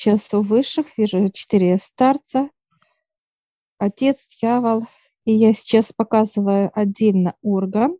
сейчас 0.00 0.32
у 0.32 0.40
высших 0.40 0.96
вижу 0.96 1.28
четыре 1.28 1.76
старца, 1.76 2.48
отец, 3.76 4.26
дьявол, 4.40 4.86
и 5.26 5.32
я 5.32 5.52
сейчас 5.52 5.92
показываю 5.92 6.70
отдельно 6.72 7.34
орган 7.42 7.98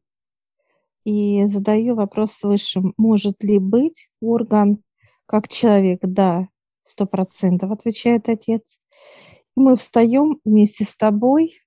и 1.04 1.44
задаю 1.44 1.96
вопрос 1.96 2.42
высшим, 2.42 2.94
может 2.96 3.44
ли 3.44 3.58
быть 3.58 4.08
орган 4.22 4.82
как 5.26 5.48
человек? 5.48 5.98
Да, 6.00 6.48
сто 6.84 7.04
процентов, 7.04 7.70
отвечает 7.70 8.30
отец. 8.30 8.78
Мы 9.54 9.76
встаем 9.76 10.40
вместе 10.42 10.86
с 10.86 10.96
тобой, 10.96 11.60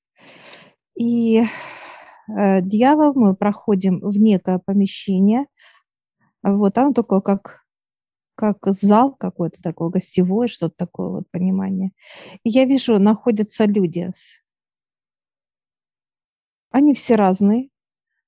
и 0.97 1.43
э, 1.43 2.61
дьявол, 2.61 3.13
мы 3.13 3.35
проходим 3.35 3.99
в 3.99 4.17
некое 4.17 4.57
помещение, 4.57 5.45
вот 6.41 6.75
оно 6.79 6.91
такое, 6.91 7.21
как 7.21 7.62
как 8.35 8.57
зал 8.65 9.13
какой-то 9.13 9.61
такой, 9.61 9.89
гостевой, 9.89 10.47
что-то 10.47 10.75
такое 10.77 11.09
вот 11.09 11.31
понимание. 11.31 11.91
И 12.43 12.49
я 12.49 12.65
вижу, 12.65 12.99
находятся 12.99 13.65
люди. 13.65 14.11
Они 16.71 16.93
все 16.93 17.15
разные, 17.15 17.69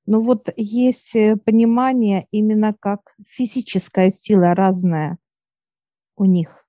но 0.06 0.22
вот 0.22 0.50
есть 0.56 1.16
э, 1.16 1.36
понимание 1.36 2.28
именно 2.32 2.76
как 2.80 3.16
физическая 3.28 4.12
сила 4.12 4.54
разная 4.54 5.18
у 6.16 6.26
них. 6.26 6.68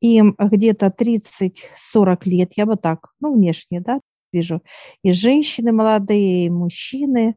Им 0.00 0.34
где-то 0.38 0.88
30-40 0.88 2.18
лет, 2.24 2.52
я 2.56 2.66
бы 2.66 2.76
так, 2.76 3.12
ну, 3.20 3.34
внешне, 3.34 3.80
да, 3.80 4.00
вижу. 4.32 4.62
И 5.02 5.12
женщины 5.12 5.72
молодые, 5.72 6.46
и 6.46 6.50
мужчины, 6.50 7.36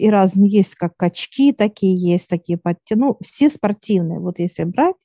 и 0.00 0.10
разные 0.10 0.50
есть, 0.50 0.74
как 0.74 0.96
качки 0.96 1.52
такие 1.52 1.96
есть, 1.96 2.28
такие 2.28 2.58
подтя... 2.58 2.96
ну, 2.96 3.16
все 3.20 3.48
спортивные, 3.48 4.18
вот 4.18 4.38
если 4.38 4.64
брать, 4.64 4.96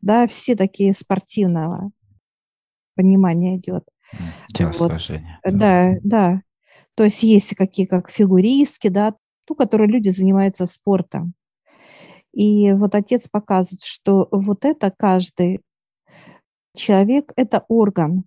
да, 0.00 0.26
все 0.26 0.54
такие 0.54 0.92
спортивного 0.92 1.90
понимания 2.94 3.56
идет. 3.56 3.88
Телосложение. 4.52 5.40
Вот. 5.44 5.58
Да. 5.58 5.92
да, 5.92 5.98
да. 6.02 6.42
То 6.94 7.04
есть 7.04 7.22
есть 7.22 7.54
какие 7.56 7.86
как 7.86 8.10
фигуристки, 8.10 8.88
да, 8.88 9.14
ну, 9.48 9.54
которые 9.56 9.90
люди 9.90 10.10
занимаются 10.10 10.66
спортом. 10.66 11.34
И 12.32 12.72
вот 12.72 12.94
отец 12.94 13.28
показывает, 13.28 13.82
что 13.82 14.28
вот 14.30 14.64
это 14.64 14.92
каждый 14.96 15.60
человек– 16.76 17.32
это 17.36 17.64
орган. 17.68 18.24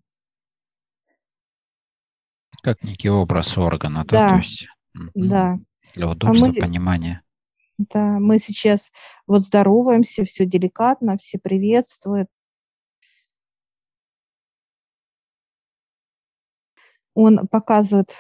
Как 2.64 2.84
некий 2.84 3.10
образ 3.10 3.58
органа, 3.58 4.04
да, 4.06 4.18
да 4.18 4.30
то 4.30 4.38
есть. 4.38 4.68
Да. 5.14 5.60
Для 5.94 6.10
удобства 6.10 6.48
а 6.48 6.50
мы, 6.50 6.54
понимания. 6.54 7.24
Да, 7.78 8.20
мы 8.20 8.40
сейчас 8.40 8.92
вот 9.28 9.42
здороваемся, 9.42 10.26
все 10.26 10.46
деликатно, 10.46 11.18
все 11.18 11.38
приветствуют. 11.38 12.30
Он 17.14 17.48
показывает, 17.48 18.14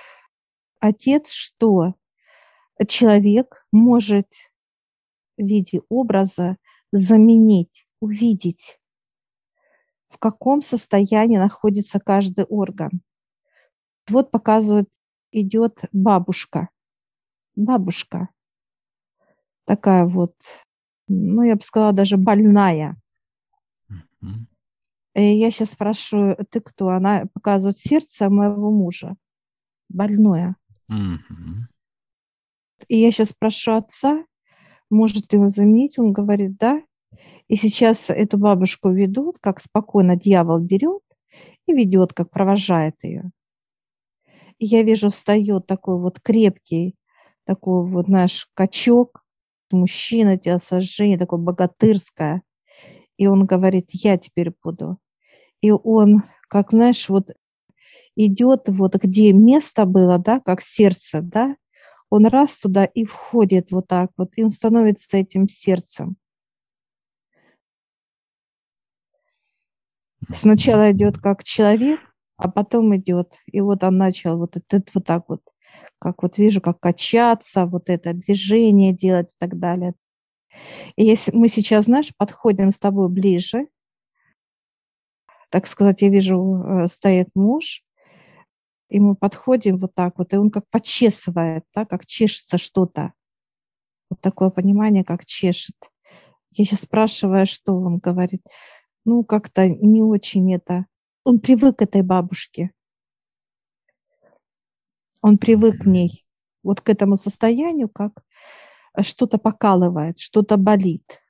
отец, 0.79 1.31
что 1.31 1.95
человек 2.87 3.65
может 3.71 4.27
в 5.37 5.43
виде 5.43 5.81
образа 5.89 6.57
заменить, 6.91 7.87
увидеть, 7.99 8.79
в 10.09 10.17
каком 10.17 10.61
состоянии 10.61 11.37
находится 11.37 11.99
каждый 11.99 12.45
орган. 12.45 13.01
Вот 14.07 14.31
показывает, 14.31 14.89
идет 15.31 15.81
бабушка 15.91 16.69
бабушка. 17.57 18.29
Такая 19.65 20.05
вот, 20.05 20.35
ну, 21.09 21.43
я 21.43 21.55
бы 21.55 21.61
сказала, 21.61 21.91
даже 21.91 22.15
больная. 22.15 22.95
И 25.13 25.21
я 25.21 25.51
сейчас 25.51 25.71
спрашиваю, 25.71 26.37
ты 26.49 26.61
кто? 26.61 26.89
Она 26.89 27.25
показывает 27.33 27.77
сердце 27.77 28.29
моего 28.29 28.71
мужа. 28.71 29.15
Больное. 29.89 30.55
И 32.87 32.97
я 32.97 33.11
сейчас 33.11 33.29
спрошу 33.29 33.73
отца, 33.73 34.23
может 34.89 35.33
ли 35.33 35.39
он 35.39 35.49
заменить? 35.49 35.97
Он 35.97 36.13
говорит, 36.13 36.57
да. 36.57 36.81
И 37.47 37.55
сейчас 37.55 38.09
эту 38.09 38.37
бабушку 38.37 38.91
ведут, 38.91 39.39
как 39.39 39.59
спокойно 39.59 40.15
дьявол 40.15 40.59
берет 40.59 41.01
и 41.65 41.73
ведет, 41.73 42.13
как 42.13 42.29
провожает 42.29 42.95
ее. 43.01 43.31
И 44.59 44.65
я 44.65 44.83
вижу, 44.83 45.09
встает 45.09 45.65
такой 45.65 45.99
вот 45.99 46.19
крепкий 46.19 46.95
такой 47.47 47.85
вот 47.85 48.09
наш 48.09 48.49
качок, 48.53 49.23
мужчина, 49.71 50.37
телосложение 50.37 51.17
такое 51.17 51.39
богатырское. 51.39 52.43
И 53.17 53.25
он 53.25 53.45
говорит, 53.45 53.89
я 53.91 54.17
теперь 54.17 54.51
буду. 54.63 54.97
И 55.61 55.71
он, 55.71 56.23
как 56.49 56.71
знаешь, 56.71 57.09
вот 57.09 57.31
идет 58.15 58.63
вот 58.67 58.95
где 58.95 59.33
место 59.33 59.85
было, 59.85 60.19
да, 60.19 60.39
как 60.39 60.61
сердце, 60.61 61.21
да, 61.21 61.55
он 62.09 62.25
раз 62.25 62.57
туда 62.57 62.85
и 62.85 63.05
входит 63.05 63.71
вот 63.71 63.87
так 63.87 64.11
вот, 64.17 64.31
и 64.35 64.43
он 64.43 64.51
становится 64.51 65.17
этим 65.17 65.47
сердцем. 65.47 66.15
Сначала 70.31 70.91
идет 70.91 71.17
как 71.17 71.43
человек, 71.43 71.99
а 72.37 72.49
потом 72.49 72.95
идет, 72.95 73.39
и 73.45 73.61
вот 73.61 73.83
он 73.83 73.97
начал 73.97 74.37
вот 74.37 74.57
этот 74.57 74.93
вот 74.93 75.05
так 75.05 75.29
вот 75.29 75.41
как 75.99 76.23
вот 76.23 76.37
вижу, 76.37 76.61
как 76.61 76.79
качаться, 76.79 77.65
вот 77.65 77.89
это 77.89 78.13
движение 78.13 78.93
делать 78.93 79.33
и 79.33 79.35
так 79.37 79.57
далее. 79.59 79.93
И 80.95 81.05
если 81.05 81.35
мы 81.35 81.49
сейчас, 81.49 81.85
знаешь, 81.85 82.13
подходим 82.17 82.71
с 82.71 82.79
тобой 82.79 83.09
ближе, 83.09 83.67
так 85.49 85.67
сказать, 85.67 86.01
я 86.01 86.09
вижу, 86.09 86.63
э, 86.63 86.87
стоит 86.87 87.29
муж, 87.35 87.83
и 88.89 88.99
мы 88.99 89.15
подходим 89.15 89.77
вот 89.77 89.93
так 89.93 90.17
вот, 90.17 90.33
и 90.33 90.37
он 90.37 90.49
как 90.49 90.65
почесывает, 90.69 91.63
да, 91.73 91.85
как 91.85 92.05
чешется 92.05 92.57
что-то. 92.57 93.13
Вот 94.09 94.21
такое 94.21 94.49
понимание, 94.49 95.03
как 95.03 95.25
чешет. 95.25 95.75
Я 96.51 96.65
сейчас 96.65 96.81
спрашиваю, 96.81 97.45
что 97.45 97.75
он 97.75 97.97
говорит. 97.97 98.41
Ну, 99.05 99.23
как-то 99.23 99.67
не 99.67 100.01
очень 100.01 100.53
это. 100.53 100.85
Он 101.23 101.39
привык 101.39 101.77
к 101.77 101.81
этой 101.81 102.01
бабушке. 102.01 102.71
Он 105.21 105.37
привык 105.37 105.83
к 105.83 105.85
ней, 105.85 106.25
вот 106.63 106.81
к 106.81 106.89
этому 106.89 107.15
состоянию, 107.15 107.89
как 107.89 108.23
э, 108.95 109.01
что-то 109.01 109.37
покалывает, 109.37 110.19
что-то 110.19 110.57
болит. 110.57 111.21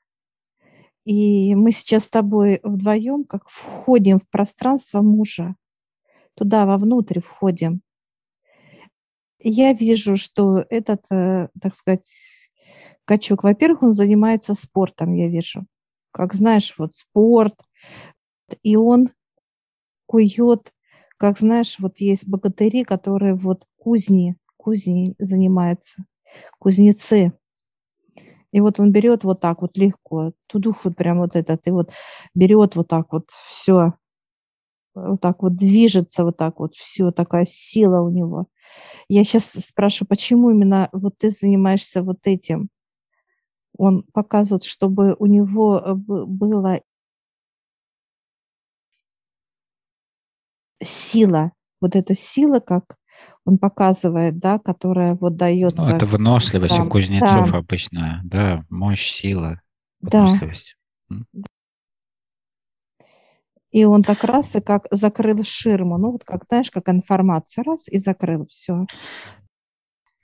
И 1.06 1.56
мы 1.56 1.72
сейчас 1.72 2.06
с 2.06 2.10
тобой 2.10 2.60
вдвоем 2.64 3.24
как 3.24 3.48
входим 3.48 4.18
в 4.18 4.30
пространство 4.30 5.02
мужа, 5.02 5.56
туда 6.34 6.66
вовнутрь 6.66 7.22
входим. 7.22 7.82
Я 9.40 9.74
вижу, 9.74 10.16
что 10.16 10.66
этот, 10.70 11.06
э, 11.12 11.50
так 11.62 11.76
сказать, 11.76 12.12
качок, 13.06 13.44
во-первых, 13.44 13.84
он 13.84 13.94
занимается 13.94 14.54
спортом, 14.54 15.14
я 15.14 15.30
вижу. 15.30 15.66
Как 16.12 16.34
знаешь, 16.34 16.74
вот 16.78 16.94
спорт, 16.94 17.64
и 18.64 18.76
он 18.76 19.10
кует 20.08 20.74
как 21.18 21.40
знаешь, 21.40 21.78
вот 21.80 22.00
есть 22.00 22.28
богатыри, 22.28 22.84
которые 22.84 23.34
вот 23.34 23.66
кузни, 23.88 24.36
кузни 24.58 25.16
занимаются, 25.18 26.04
кузнецы. 26.60 27.32
И 28.52 28.60
вот 28.60 28.82
он 28.82 28.92
берет 28.92 29.24
вот 29.24 29.40
так 29.40 29.62
вот 29.62 29.78
легко, 29.78 30.34
тудух 30.48 30.84
вот 30.84 30.98
прям 30.98 31.20
вот 31.20 31.38
этот, 31.38 31.66
и 31.68 31.72
вот 31.72 31.92
берет 32.36 32.76
вот 32.76 32.90
так 32.90 33.14
вот 33.14 33.30
все, 33.48 33.94
вот 34.94 35.22
так 35.22 35.42
вот 35.42 35.56
движется 35.56 36.26
вот 36.26 36.36
так 36.36 36.60
вот, 36.60 36.76
все, 36.76 37.12
такая 37.12 37.46
сила 37.46 38.02
у 38.02 38.10
него. 38.10 38.48
Я 39.08 39.24
сейчас 39.24 39.52
спрашиваю, 39.66 40.10
почему 40.10 40.50
именно 40.50 40.90
вот 40.92 41.18
ты 41.18 41.30
занимаешься 41.30 42.04
вот 42.04 42.20
этим? 42.24 42.68
Он 43.78 44.04
показывает, 44.12 44.66
чтобы 44.66 45.16
у 45.18 45.28
него 45.28 45.78
э, 45.78 45.94
было 45.96 46.82
сила, 50.84 51.54
вот 51.80 51.96
эта 51.96 52.16
сила, 52.16 52.60
как 52.60 52.98
он 53.46 53.58
показывает, 53.58 54.40
да, 54.40 54.60
которая 54.60 55.16
вот 55.16 55.36
дается. 55.36 55.82
Ну, 55.82 55.96
это 55.96 56.06
выносливость 56.06 56.76
сам. 56.76 56.88
у 56.88 56.90
кузнецов 56.90 57.52
да. 57.52 57.58
обычно, 57.58 58.22
да, 58.24 58.66
мощь, 58.70 59.10
сила, 59.10 59.62
выносливость. 60.02 60.76
Да. 61.10 61.44
И 63.72 63.84
он 63.84 64.02
так 64.02 64.24
раз 64.24 64.56
и 64.56 64.62
как 64.62 64.88
закрыл 64.92 65.44
ширму, 65.44 65.98
ну 65.98 66.12
вот 66.12 66.24
как, 66.24 66.46
знаешь, 66.48 66.72
как 66.72 66.90
информация, 66.90 67.64
раз 67.64 67.88
и 67.88 67.98
закрыл 67.98 68.48
все. 68.48 68.86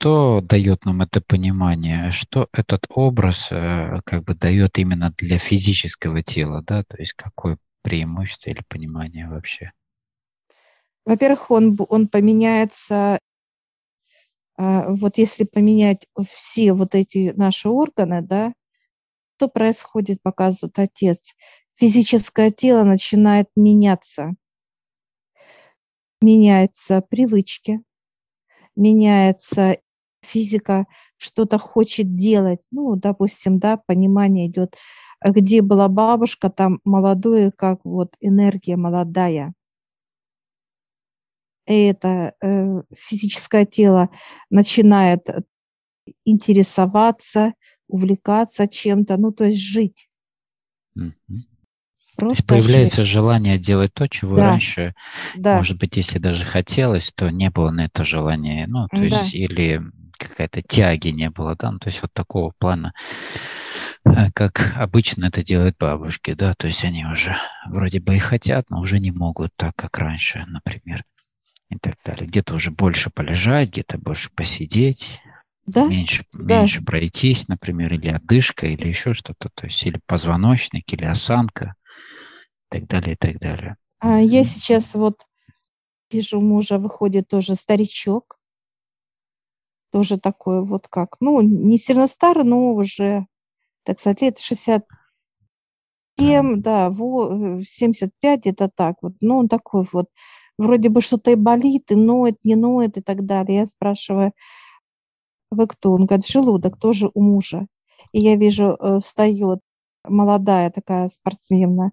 Что 0.00 0.40
дает 0.42 0.84
нам 0.84 1.02
это 1.02 1.20
понимание? 1.20 2.10
Что 2.10 2.48
этот 2.52 2.86
образ 2.90 3.48
э, 3.50 4.00
как 4.04 4.24
бы 4.24 4.34
дает 4.34 4.78
именно 4.78 5.14
для 5.16 5.38
физического 5.38 6.22
тела, 6.22 6.62
да? 6.66 6.84
То 6.84 6.98
есть 6.98 7.14
какое 7.14 7.56
преимущество 7.82 8.50
или 8.50 8.62
понимание 8.68 9.28
вообще? 9.28 9.72
Во-первых, 11.04 11.50
он, 11.50 11.76
он 11.88 12.08
поменяется, 12.08 13.18
а, 14.56 14.88
вот 14.88 15.18
если 15.18 15.44
поменять 15.44 16.06
все 16.34 16.72
вот 16.72 16.94
эти 16.94 17.32
наши 17.36 17.68
органы, 17.68 18.22
да, 18.22 18.52
что 19.36 19.48
происходит, 19.48 20.22
показывает 20.22 20.78
отец. 20.78 21.34
физическое 21.74 22.50
тело 22.50 22.84
начинает 22.84 23.48
меняться. 23.56 24.34
Меняются 26.22 27.02
привычки, 27.02 27.82
меняется 28.76 29.78
физика, 30.22 30.86
что-то 31.18 31.58
хочет 31.58 32.12
делать. 32.12 32.66
Ну, 32.70 32.96
допустим, 32.96 33.58
да, 33.58 33.76
понимание 33.76 34.46
идет, 34.46 34.76
где 35.22 35.60
была 35.62 35.88
бабушка, 35.88 36.48
там 36.50 36.80
молодое, 36.84 37.50
как 37.50 37.80
вот 37.84 38.14
энергия 38.20 38.76
молодая. 38.76 39.52
Это 41.66 42.34
э, 42.40 42.82
физическое 42.94 43.64
тело 43.64 44.10
начинает 44.50 45.26
интересоваться, 46.24 47.54
увлекаться 47.88 48.66
чем-то, 48.66 49.16
ну, 49.16 49.32
то 49.32 49.44
есть 49.44 49.58
жить. 49.58 50.08
Mm-hmm. 50.98 51.12
Просто 52.16 52.46
то 52.46 52.54
есть 52.54 52.66
появляется 52.66 53.02
жить. 53.02 53.12
желание 53.12 53.58
делать 53.58 53.92
то, 53.92 54.06
чего 54.06 54.36
да. 54.36 54.50
раньше, 54.50 54.94
да. 55.34 55.56
может 55.56 55.78
быть, 55.78 55.96
если 55.96 56.18
даже 56.18 56.44
хотелось, 56.44 57.12
то 57.12 57.30
не 57.30 57.50
было 57.50 57.70
на 57.70 57.86
это 57.86 58.04
желания. 58.04 58.66
Ну, 58.68 58.86
то 58.88 58.96
да. 58.96 59.02
есть, 59.02 59.34
или 59.34 59.82
какая-то 60.16 60.62
тяги 60.62 61.08
не 61.08 61.30
было, 61.30 61.56
да, 61.56 61.72
ну, 61.72 61.78
то 61.78 61.88
есть 61.88 62.00
вот 62.02 62.12
такого 62.12 62.52
плана, 62.58 62.94
э, 64.04 64.30
как 64.32 64.74
обычно 64.76 65.26
это 65.26 65.42
делают 65.42 65.76
бабушки, 65.78 66.34
да, 66.34 66.54
то 66.54 66.68
есть 66.68 66.84
они 66.84 67.04
уже 67.04 67.36
вроде 67.66 68.00
бы 68.00 68.14
и 68.14 68.20
хотят, 68.20 68.70
но 68.70 68.80
уже 68.80 69.00
не 69.00 69.10
могут 69.10 69.50
так, 69.56 69.74
как 69.74 69.98
раньше, 69.98 70.44
например, 70.46 71.04
и 71.70 71.78
так 71.78 71.96
далее. 72.04 72.26
Где-то 72.26 72.54
уже 72.54 72.70
больше 72.70 73.10
полежать, 73.10 73.70
где-то 73.70 73.98
больше 73.98 74.30
посидеть, 74.30 75.20
да? 75.66 75.86
меньше, 75.86 76.26
да. 76.32 76.60
меньше 76.60 76.82
пройтись, 76.82 77.48
например, 77.48 77.94
или 77.94 78.08
одышка, 78.08 78.66
или 78.66 78.88
еще 78.88 79.14
что-то, 79.14 79.48
то 79.54 79.66
есть 79.66 79.82
или 79.84 80.00
позвоночник, 80.06 80.92
или 80.92 81.04
осанка, 81.04 81.74
и 82.70 82.78
так 82.78 82.86
далее, 82.86 83.14
и 83.14 83.16
так 83.16 83.38
далее. 83.38 83.76
А 83.98 84.20
я 84.20 84.44
сейчас 84.44 84.94
вот 84.94 85.26
вижу 86.10 86.40
мужа, 86.40 86.78
выходит 86.78 87.28
тоже 87.28 87.54
старичок, 87.54 88.38
тоже 89.90 90.18
такой 90.18 90.64
вот 90.64 90.88
как, 90.88 91.16
ну, 91.20 91.40
не 91.40 91.78
сильно 91.78 92.08
старый, 92.08 92.44
но 92.44 92.74
уже, 92.74 93.26
так 93.84 94.00
сказать, 94.00 94.22
лет 94.22 94.40
67, 94.40 96.60
да, 96.60 96.92
75, 96.92 98.46
это 98.46 98.68
так 98.68 98.96
вот, 99.02 99.14
ну, 99.20 99.38
он 99.38 99.48
такой 99.48 99.86
вот, 99.92 100.08
вроде 100.58 100.88
бы 100.88 101.00
что-то 101.00 101.30
и 101.30 101.34
болит, 101.34 101.90
и 101.90 101.94
ноет, 101.94 102.38
не 102.44 102.54
ноет 102.54 102.96
и 102.96 103.00
так 103.00 103.24
далее. 103.24 103.60
Я 103.60 103.66
спрашиваю, 103.66 104.32
вы 105.50 105.66
кто? 105.66 105.92
Он 105.92 106.06
говорит, 106.06 106.26
желудок 106.26 106.78
тоже 106.78 107.10
у 107.14 107.22
мужа. 107.22 107.66
И 108.12 108.20
я 108.20 108.36
вижу, 108.36 108.76
э, 108.78 109.00
встает 109.00 109.60
молодая 110.04 110.70
такая 110.70 111.08
спортсменна, 111.08 111.92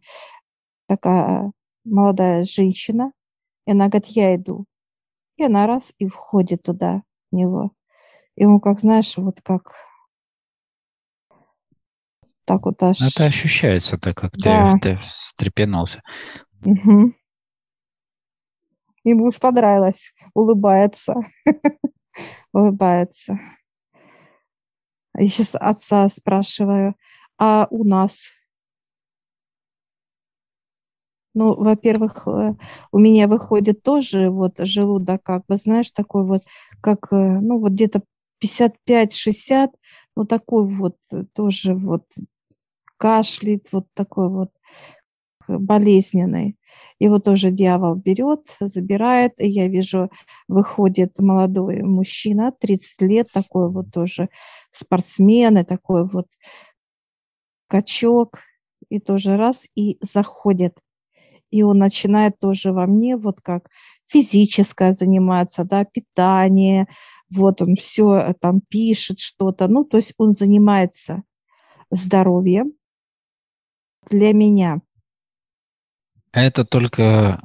такая 0.88 1.52
молодая 1.84 2.44
женщина, 2.44 3.14
и 3.66 3.72
она 3.72 3.88
говорит, 3.88 4.08
я 4.08 4.36
иду. 4.36 4.66
И 5.38 5.44
она 5.44 5.66
раз 5.66 5.94
и 5.98 6.08
входит 6.08 6.64
туда, 6.64 7.04
в 7.32 7.36
него. 7.36 7.72
Ему, 8.36 8.60
как 8.60 8.80
знаешь, 8.80 9.18
вот 9.18 9.42
как 9.42 9.74
так 12.46 12.66
вот 12.66 12.82
аж... 12.84 13.02
Это 13.02 13.26
ощущается 13.26 13.98
так, 13.98 14.18
как 14.18 14.32
да. 14.38 14.74
ты, 14.74 14.80
ты 14.80 14.98
встрепенулся. 14.98 16.02
Угу. 16.66 17.14
Ему 19.04 19.26
уж 19.26 19.40
понравилось, 19.40 20.14
улыбается, 20.34 21.16
улыбается. 22.54 23.40
Я 25.18 25.28
сейчас 25.30 25.56
отца 25.56 26.08
спрашиваю, 26.10 26.96
а 27.38 27.68
у 27.70 27.84
нас? 27.84 28.22
Ну, 31.34 31.56
во-первых, 31.56 32.28
э, 32.28 32.56
у 32.92 33.00
меня 33.00 33.28
выходит 33.28 33.84
тоже 33.84 34.30
вот 34.30 34.56
желудок, 34.60 35.24
как 35.24 35.46
бы, 35.48 35.56
знаешь, 35.56 35.92
такой 35.92 36.26
вот, 36.26 36.44
как, 36.82 37.08
э, 37.12 37.16
ну, 37.16 37.58
вот 37.60 37.72
где-то 37.72 38.02
55-60, 38.40 39.72
ну, 40.16 40.26
такой 40.26 40.66
вот 40.66 40.98
э, 41.14 41.24
тоже 41.34 41.74
вот 41.74 42.04
кашляет, 42.98 43.68
вот 43.72 43.88
такой 43.94 44.30
вот 44.30 44.52
болезненный. 45.48 46.58
Его 47.00 47.20
тоже 47.20 47.52
дьявол 47.52 47.96
берет, 47.96 48.56
забирает. 48.60 49.34
И 49.40 49.50
я 49.50 49.68
вижу, 49.68 50.10
выходит 50.48 51.20
молодой 51.20 51.82
мужчина, 51.82 52.52
30 52.52 53.02
лет, 53.02 53.32
такой 53.32 53.70
вот 53.70 53.92
тоже 53.92 54.30
спортсмен, 54.72 55.58
и 55.58 55.64
такой 55.64 56.08
вот 56.08 56.28
качок, 57.68 58.40
и 58.90 59.00
тоже 59.00 59.38
раз, 59.38 59.68
и 59.76 59.98
заходит. 60.02 60.78
И 61.50 61.64
он 61.64 61.80
начинает 61.80 62.40
тоже 62.40 62.72
во 62.72 62.86
мне, 62.86 63.18
вот 63.18 63.42
как 63.42 63.70
физическое 64.08 64.94
заниматься, 64.94 65.64
да, 65.64 65.86
питание, 65.86 66.88
вот 67.30 67.62
он 67.62 67.76
все 67.76 68.34
там 68.40 68.62
пишет 68.62 69.20
что-то, 69.20 69.68
ну, 69.68 69.86
то 69.86 69.98
есть 69.98 70.14
он 70.18 70.32
занимается 70.32 71.24
здоровьем 71.90 72.74
для 74.10 74.34
меня. 74.34 74.82
Это 76.34 76.64
только 76.64 77.44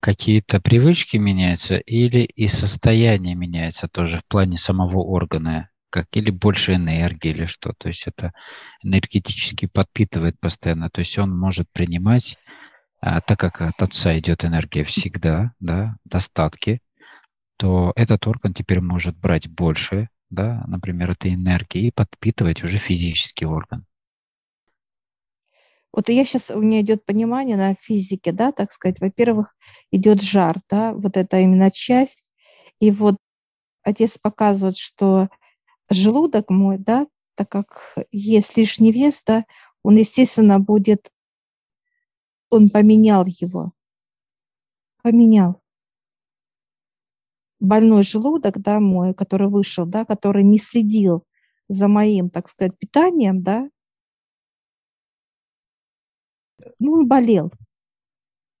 какие-то 0.00 0.60
привычки 0.60 1.16
меняются 1.16 1.76
или 1.76 2.20
и 2.20 2.46
состояние 2.46 3.34
меняется 3.34 3.88
тоже 3.88 4.18
в 4.18 4.26
плане 4.26 4.56
самого 4.56 4.98
органа, 4.98 5.70
как 5.90 6.06
или 6.12 6.30
больше 6.30 6.74
энергии 6.74 7.30
или 7.30 7.46
что. 7.46 7.72
То 7.76 7.88
есть 7.88 8.06
это 8.06 8.32
энергетически 8.84 9.66
подпитывает 9.66 10.38
постоянно. 10.38 10.88
То 10.90 11.00
есть 11.00 11.18
он 11.18 11.36
может 11.36 11.68
принимать, 11.72 12.36
а, 13.00 13.20
так 13.20 13.40
как 13.40 13.60
от 13.60 13.82
отца 13.82 14.16
идет 14.18 14.44
энергия 14.44 14.84
всегда, 14.84 15.52
да, 15.58 15.96
достатки, 16.04 16.80
то 17.56 17.92
этот 17.96 18.26
орган 18.28 18.54
теперь 18.54 18.80
может 18.80 19.16
брать 19.18 19.48
больше, 19.48 20.10
да, 20.30 20.64
например, 20.68 21.10
этой 21.10 21.34
энергии 21.34 21.88
и 21.88 21.90
подпитывать 21.90 22.62
уже 22.62 22.78
физический 22.78 23.46
орган. 23.46 23.87
Вот 25.92 26.08
я 26.08 26.24
сейчас, 26.24 26.50
у 26.50 26.60
меня 26.60 26.80
идет 26.80 27.04
понимание 27.04 27.56
на 27.56 27.74
физике, 27.74 28.32
да, 28.32 28.52
так 28.52 28.72
сказать, 28.72 29.00
во-первых, 29.00 29.54
идет 29.90 30.20
жар, 30.20 30.60
да, 30.68 30.92
вот 30.92 31.16
это 31.16 31.38
именно 31.38 31.70
часть, 31.70 32.32
и 32.78 32.90
вот 32.90 33.16
отец 33.82 34.18
показывает, 34.18 34.76
что 34.76 35.28
желудок 35.90 36.50
мой, 36.50 36.78
да, 36.78 37.06
так 37.34 37.48
как 37.48 37.94
есть 38.12 38.56
лишний 38.56 38.92
вес, 38.92 39.22
да, 39.26 39.44
он, 39.82 39.96
естественно, 39.96 40.60
будет, 40.60 41.10
он 42.50 42.68
поменял 42.68 43.24
его, 43.26 43.72
поменял. 45.02 45.62
Больной 47.60 48.02
желудок, 48.02 48.60
да, 48.60 48.78
мой, 48.78 49.14
который 49.14 49.48
вышел, 49.48 49.86
да, 49.86 50.04
который 50.04 50.44
не 50.44 50.58
следил 50.58 51.24
за 51.68 51.88
моим, 51.88 52.30
так 52.30 52.48
сказать, 52.48 52.78
питанием, 52.78 53.42
да, 53.42 53.68
ну, 56.78 57.06
болел. 57.06 57.52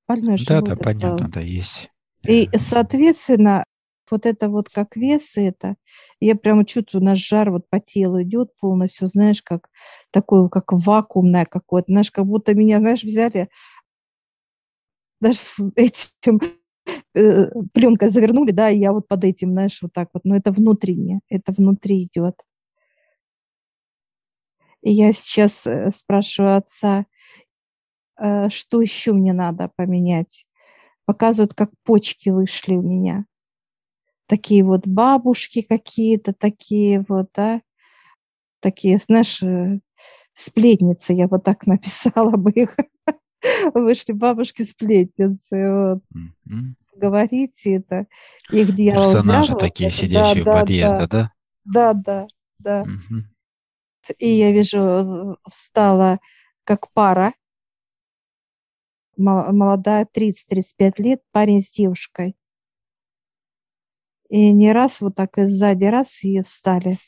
Больной 0.06 0.36
да, 0.46 0.62
да, 0.62 0.76
понятно, 0.76 1.26
был. 1.26 1.32
да, 1.34 1.40
есть. 1.40 1.90
И, 2.26 2.48
соответственно, 2.56 3.64
вот 4.10 4.26
это 4.26 4.48
вот 4.48 4.68
как 4.68 4.96
вес 4.96 5.36
это, 5.36 5.76
я 6.20 6.34
прямо 6.34 6.64
чувствую, 6.64 7.04
наш 7.04 7.18
жар 7.18 7.50
вот 7.50 7.68
по 7.68 7.78
телу 7.78 8.22
идет 8.22 8.56
полностью, 8.58 9.06
знаешь, 9.06 9.42
как 9.42 9.68
такое, 10.10 10.48
как 10.48 10.72
вакуумное 10.72 11.44
какое-то, 11.44 11.92
знаешь, 11.92 12.10
как 12.10 12.26
будто 12.26 12.54
меня, 12.54 12.78
знаешь, 12.78 13.04
взяли, 13.04 13.48
даже 15.20 15.38
с 15.38 15.72
этим 15.76 16.40
э, 17.14 17.50
пленкой 17.72 18.08
завернули, 18.08 18.52
да, 18.52 18.70
и 18.70 18.78
я 18.78 18.92
вот 18.92 19.08
под 19.08 19.24
этим, 19.24 19.52
знаешь, 19.52 19.78
вот 19.82 19.92
так 19.92 20.08
вот, 20.14 20.24
но 20.24 20.36
это 20.36 20.52
внутреннее, 20.52 21.20
это 21.28 21.52
внутри 21.52 22.04
идет. 22.04 22.42
И 24.80 24.92
я 24.92 25.12
сейчас 25.12 25.66
э, 25.66 25.90
спрашиваю 25.90 26.56
отца, 26.56 27.00
Э, 27.00 27.04
что 28.18 28.80
еще 28.80 29.12
мне 29.12 29.32
надо 29.32 29.70
поменять. 29.76 30.46
Показывают, 31.04 31.54
как 31.54 31.70
почки 31.84 32.28
вышли 32.28 32.74
у 32.74 32.82
меня. 32.82 33.24
Такие 34.26 34.62
вот 34.62 34.86
бабушки 34.86 35.62
какие-то, 35.62 36.34
такие 36.34 37.04
вот, 37.08 37.30
да, 37.34 37.62
такие, 38.60 38.98
знаешь, 38.98 39.42
э, 39.42 39.80
сплетницы, 40.32 41.12
я 41.12 41.28
вот 41.28 41.44
так 41.44 41.66
написала 41.66 42.36
бы 42.36 42.50
их. 42.50 42.76
Вышли 43.72 44.12
бабушки-сплетницы, 44.12 45.72
вот. 45.72 46.02
Mm-hmm. 46.14 46.74
Говорите 46.96 47.74
это. 47.76 48.06
Их 48.50 48.74
дьявол 48.74 49.12
Персонажи 49.12 49.48
взял, 49.50 49.58
такие, 49.58 49.90
сидящие 49.90 50.44
да, 50.44 50.56
у 50.56 50.60
подъезда, 50.60 51.06
да? 51.06 51.32
Да, 51.64 51.92
да, 51.94 52.26
да. 52.58 52.82
Mm-hmm. 52.82 54.14
И 54.18 54.28
я 54.28 54.50
вижу, 54.52 54.78
э, 54.78 55.34
встала 55.48 56.18
как 56.64 56.92
пара, 56.92 57.32
молодая, 59.18 60.06
30-35 60.06 60.98
лет, 60.98 61.20
парень 61.32 61.60
с 61.60 61.70
девушкой. 61.70 62.36
И 64.28 64.52
не 64.52 64.72
раз 64.72 65.00
вот 65.00 65.14
так 65.14 65.38
и 65.38 65.46
сзади 65.46 65.84
раз 65.84 66.22
и 66.22 66.42
встали. 66.42 66.98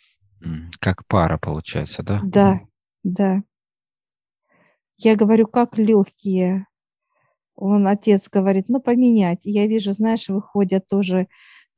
Как 0.80 1.06
пара 1.06 1.38
получается, 1.38 2.02
да? 2.02 2.20
Да, 2.24 2.60
да. 3.02 3.42
Я 4.96 5.16
говорю, 5.16 5.46
как 5.46 5.78
легкие. 5.78 6.66
Он, 7.54 7.86
отец 7.86 8.28
говорит, 8.30 8.68
ну, 8.68 8.80
поменять. 8.80 9.40
Я 9.42 9.66
вижу, 9.66 9.92
знаешь, 9.92 10.28
выходят 10.28 10.88
тоже, 10.88 11.28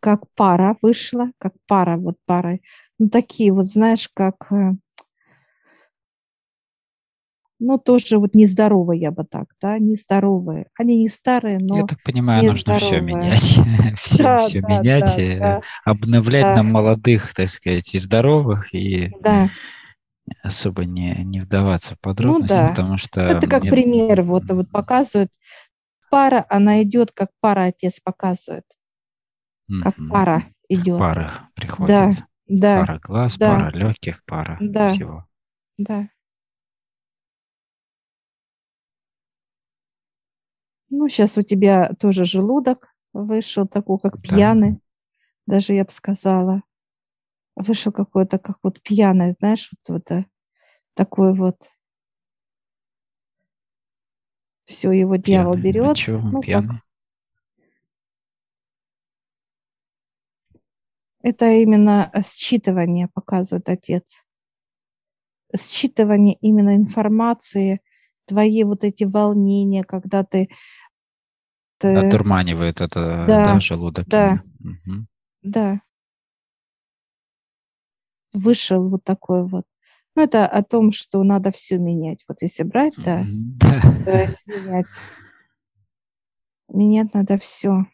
как 0.00 0.30
пара 0.34 0.76
вышла, 0.80 1.30
как 1.38 1.54
пара, 1.66 1.96
вот 1.96 2.16
пара. 2.24 2.60
Ну, 2.98 3.08
такие 3.08 3.52
вот, 3.52 3.66
знаешь, 3.66 4.08
как, 4.12 4.52
э, 4.52 4.72
ну, 7.62 7.78
тоже 7.78 8.18
вот 8.18 8.34
нездоровые, 8.34 9.00
я 9.00 9.10
бы 9.12 9.24
так, 9.24 9.46
да, 9.60 9.78
нездоровые. 9.78 10.68
Они 10.78 10.98
не 11.02 11.08
старые, 11.08 11.58
но 11.60 11.78
Я 11.78 11.82
так 11.84 12.00
понимаю, 12.02 12.44
нужно 12.44 12.72
все 12.74 13.00
менять. 13.00 13.58
все, 14.00 14.28
Да, 14.28 14.36
все 14.36 14.60
да, 14.62 14.82
менять, 14.82 15.18
да, 15.18 15.18
э, 15.18 15.56
да, 15.56 15.62
обновлять 15.84 16.48
да, 16.48 16.54
на 16.54 16.62
молодых, 16.62 17.34
так 17.34 17.48
сказать, 17.48 17.94
и 17.94 17.98
здоровых, 17.98 18.72
и 18.74 19.16
да. 19.20 19.50
особо 20.42 20.84
не, 20.84 21.14
не 21.24 21.40
вдаваться 21.40 21.94
в 21.96 22.00
Ну 22.18 22.40
подробности, 22.40 22.46
да. 22.46 22.70
потому 22.70 22.96
Ну, 22.96 22.98
что 22.98 23.20
Это 23.32 23.46
как 23.46 23.62
мне 23.62 23.68
пример, 23.68 24.22
вот, 24.22 24.50
вот 24.50 24.70
показывает. 24.70 25.30
Пара, 26.10 26.46
она 26.50 26.82
идет, 26.82 27.12
как 27.12 27.30
пара 27.40 27.66
отец 27.66 28.00
показывает. 28.00 28.66
Как 29.78 29.96
мгм, 29.96 30.08
пара 30.08 30.46
идет. 30.70 31.04
парах 31.04 31.50
Да, 31.78 32.00
приходит. 32.06 32.24
да, 32.46 32.74
Пара 32.74 33.00
глаз, 33.00 33.38
да, 33.42 33.52
пара 33.56 33.70
легких, 33.70 34.24
пара 34.24 34.62
да, 34.76 34.86
всего. 34.86 35.26
да. 35.78 36.08
Ну, 40.94 41.08
сейчас 41.08 41.38
у 41.38 41.42
тебя 41.42 41.94
тоже 41.98 42.26
желудок 42.26 42.94
вышел 43.14 43.66
такой, 43.66 43.98
как 43.98 44.18
Да, 44.18 44.22
пьяный, 44.22 44.78
даже 45.46 45.72
я 45.72 45.84
бы 45.84 45.90
сказала. 45.90 46.60
Вышел 47.56 47.92
какой-то, 47.92 48.38
как 48.38 48.58
вот 48.62 48.82
пьяный, 48.82 49.34
знаешь, 49.40 49.70
вот, 49.72 49.94
вот 49.94 50.10
э, 50.10 50.26
такой 50.92 51.34
вот. 51.34 51.70
Все, 54.66 54.92
его 54.92 55.16
дьявол 55.16 55.54
пьяный. 55.54 55.70
А 55.70 55.72
берет. 55.72 55.96
чего 55.96 56.18
он 56.18 56.24
Ну, 56.30 56.40
как 56.42 56.44
пьяный? 56.44 56.82
это 61.22 61.48
именно 61.52 62.10
э, 62.12 62.20
считывание 62.20 63.08
показывает 63.14 63.70
отец. 63.70 64.22
Считывание 65.56 66.36
именно 66.42 66.76
информации, 66.76 67.80
твои 68.26 68.64
вот 68.64 68.84
эти 68.84 69.04
волнения, 69.04 69.84
когда 69.84 70.24
ты, 70.24 70.48
ты 71.82 71.88
Одурманивает 71.94 72.80
это, 72.80 73.24
да, 73.28 73.44
да, 73.44 73.60
желудок 73.60 74.08
да. 74.08 74.42
Мгм. 74.60 75.06
да, 75.42 75.80
вышел 78.32 78.88
вот 78.88 79.04
такой 79.04 79.46
вот. 79.46 79.64
Ну, 80.14 80.22
это 80.22 80.46
о 80.46 80.62
том, 80.62 80.92
что 80.92 81.22
надо 81.22 81.50
все 81.52 81.78
менять. 81.78 82.24
Вот 82.28 82.42
если 82.42 82.64
брать, 82.64 82.94
да, 82.98 83.24
Да. 83.24 83.80
то 84.04 84.26
менять, 84.46 84.86
менять 86.68 87.14
надо 87.14 87.38
все. 87.38 87.86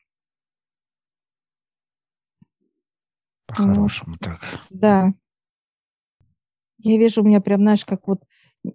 Вот, 3.49 3.57
По-хорошему 3.57 4.17
так. 4.19 4.41
да. 4.71 5.13
Я 6.79 6.97
вижу, 6.99 7.23
у 7.23 7.25
меня 7.25 7.41
прям, 7.41 7.61
знаешь, 7.61 7.85
как 7.85 8.07
вот 8.07 8.23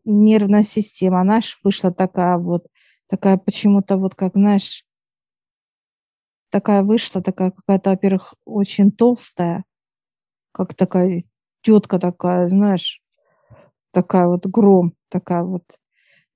нервная 0.06 0.64
система, 0.64 1.24
знаешь, 1.24 1.60
вышла 1.64 1.92
такая 1.92 2.38
вот, 2.38 2.68
такая 3.08 3.38
почему-то 3.38 3.98
вот, 3.98 4.16
как, 4.16 4.34
знаешь, 4.36 4.84
такая 6.54 6.84
вышла, 6.84 7.22
такая 7.24 7.52
какая-то, 7.52 7.92
во-первых, 7.92 8.36
очень 8.46 8.92
толстая, 8.94 9.66
как 10.54 10.74
такая 10.76 11.24
тетка 11.64 12.00
такая, 12.00 12.50
знаешь, 12.50 13.02
такая 13.92 14.28
вот 14.28 14.46
гром, 14.48 14.94
такая 15.10 15.44
вот, 15.44 15.64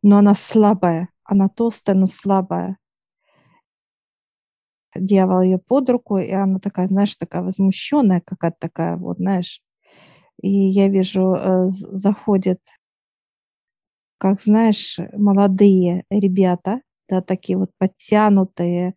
но 0.03 0.19
она 0.19 0.35
слабая, 0.35 1.09
она 1.25 1.49
толстая, 1.49 1.95
но 1.95 2.05
слабая. 2.07 2.77
Дьявол 4.95 5.41
ее 5.43 5.57
под 5.59 5.89
руку, 5.89 6.17
и 6.17 6.31
она 6.31 6.59
такая, 6.59 6.87
знаешь, 6.87 7.15
такая 7.15 7.41
возмущенная 7.43 8.21
какая-то 8.21 8.57
такая 8.59 8.97
вот, 8.97 9.17
знаешь. 9.17 9.61
И 10.41 10.49
я 10.51 10.89
вижу, 10.89 11.35
э, 11.35 11.69
з- 11.69 11.87
заходят, 11.97 12.59
как 14.17 14.41
знаешь, 14.41 14.97
молодые 15.13 16.03
ребята, 16.09 16.81
да, 17.09 17.21
такие 17.21 17.57
вот 17.57 17.71
подтянутые, 17.77 18.95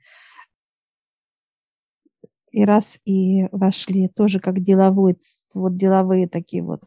и 2.51 2.65
раз 2.65 2.99
и 3.05 3.47
вошли, 3.53 4.09
тоже 4.09 4.41
как 4.41 4.61
деловой, 4.63 5.15
ц- 5.15 5.45
вот 5.55 5.77
деловые 5.77 6.29
такие 6.29 6.63
вот, 6.63 6.83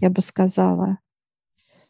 я 0.00 0.10
бы 0.10 0.20
сказала. 0.20 0.98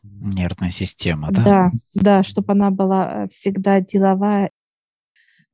Нервная 0.05 0.71
система, 0.71 1.31
да? 1.33 1.43
Да, 1.43 1.71
да, 1.95 2.23
чтобы 2.23 2.53
она 2.53 2.71
была 2.71 3.25
э, 3.25 3.29
всегда 3.29 3.81
деловая, 3.81 4.51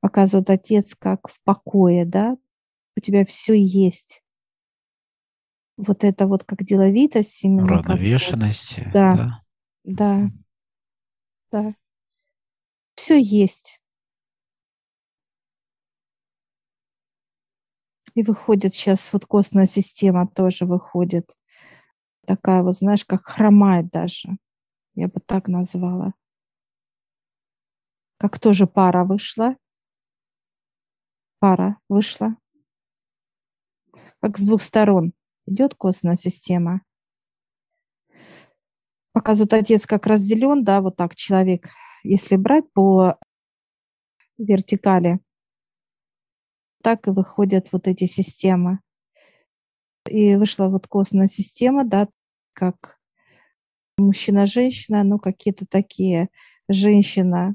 показывает 0.00 0.50
отец, 0.50 0.94
как 0.98 1.28
в 1.28 1.40
покое, 1.44 2.04
да, 2.04 2.36
у 2.96 3.00
тебя 3.00 3.24
все 3.24 3.54
есть. 3.54 4.22
Вот 5.76 6.04
это 6.04 6.26
вот 6.26 6.44
как 6.44 6.64
деловитость, 6.64 7.42
именно 7.44 7.78
как 7.78 8.00
вот, 8.20 8.36
Уравновешенность, 8.36 8.78
э, 8.78 8.84
да, 8.92 9.16
да. 9.16 9.42
да, 9.84 10.30
да, 11.50 11.74
все 12.94 13.20
есть. 13.20 13.81
И 18.14 18.23
выходит 18.23 18.75
сейчас 18.75 19.12
вот 19.12 19.26
костная 19.26 19.66
система 19.66 20.28
тоже 20.28 20.66
выходит. 20.66 21.35
Такая 22.26 22.62
вот, 22.62 22.76
знаешь, 22.76 23.04
как 23.04 23.26
хромает 23.26 23.90
даже. 23.90 24.37
Я 24.95 25.09
бы 25.09 25.21
так 25.21 25.49
назвала. 25.49 26.12
Как 28.19 28.38
тоже 28.38 28.66
пара 28.66 29.04
вышла. 29.04 29.57
Пара 31.38 31.78
вышла. 31.88 32.37
Как 34.21 34.38
с 34.38 34.47
двух 34.47 34.62
сторон 34.62 35.12
идет 35.47 35.75
костная 35.75 36.14
система. 36.14 36.83
Показывает 39.12 39.52
отец 39.54 39.87
как 39.87 40.07
разделен, 40.07 40.64
да, 40.64 40.81
вот 40.81 40.97
так 40.97 41.14
человек, 41.16 41.69
если 42.02 42.37
брать 42.37 42.73
по 42.73 43.19
вертикали, 44.38 45.21
так 46.82 47.08
и 47.08 47.10
выходят 47.10 47.68
вот 47.72 47.88
эти 47.88 48.04
системы. 48.04 48.80
И 50.08 50.36
вышла 50.36 50.68
вот 50.68 50.86
костная 50.88 51.28
система, 51.28 51.84
да, 51.84 52.08
как 52.54 52.98
мужчина-женщина, 53.98 55.04
ну, 55.04 55.18
какие-то 55.18 55.64
такие 55.66 56.28
женщина, 56.68 57.54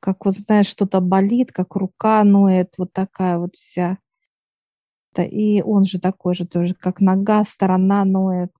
как 0.00 0.24
вот, 0.24 0.34
знаешь, 0.34 0.66
что-то 0.66 1.00
болит, 1.00 1.52
как 1.52 1.76
рука 1.76 2.22
ноет, 2.24 2.74
вот 2.78 2.92
такая 2.92 3.38
вот 3.38 3.56
вся. 3.56 3.98
И 5.16 5.62
он 5.62 5.84
же 5.84 5.98
такой 5.98 6.34
же 6.34 6.46
тоже, 6.46 6.74
как 6.74 7.00
нога, 7.00 7.42
сторона 7.44 8.04
ноет. 8.04 8.52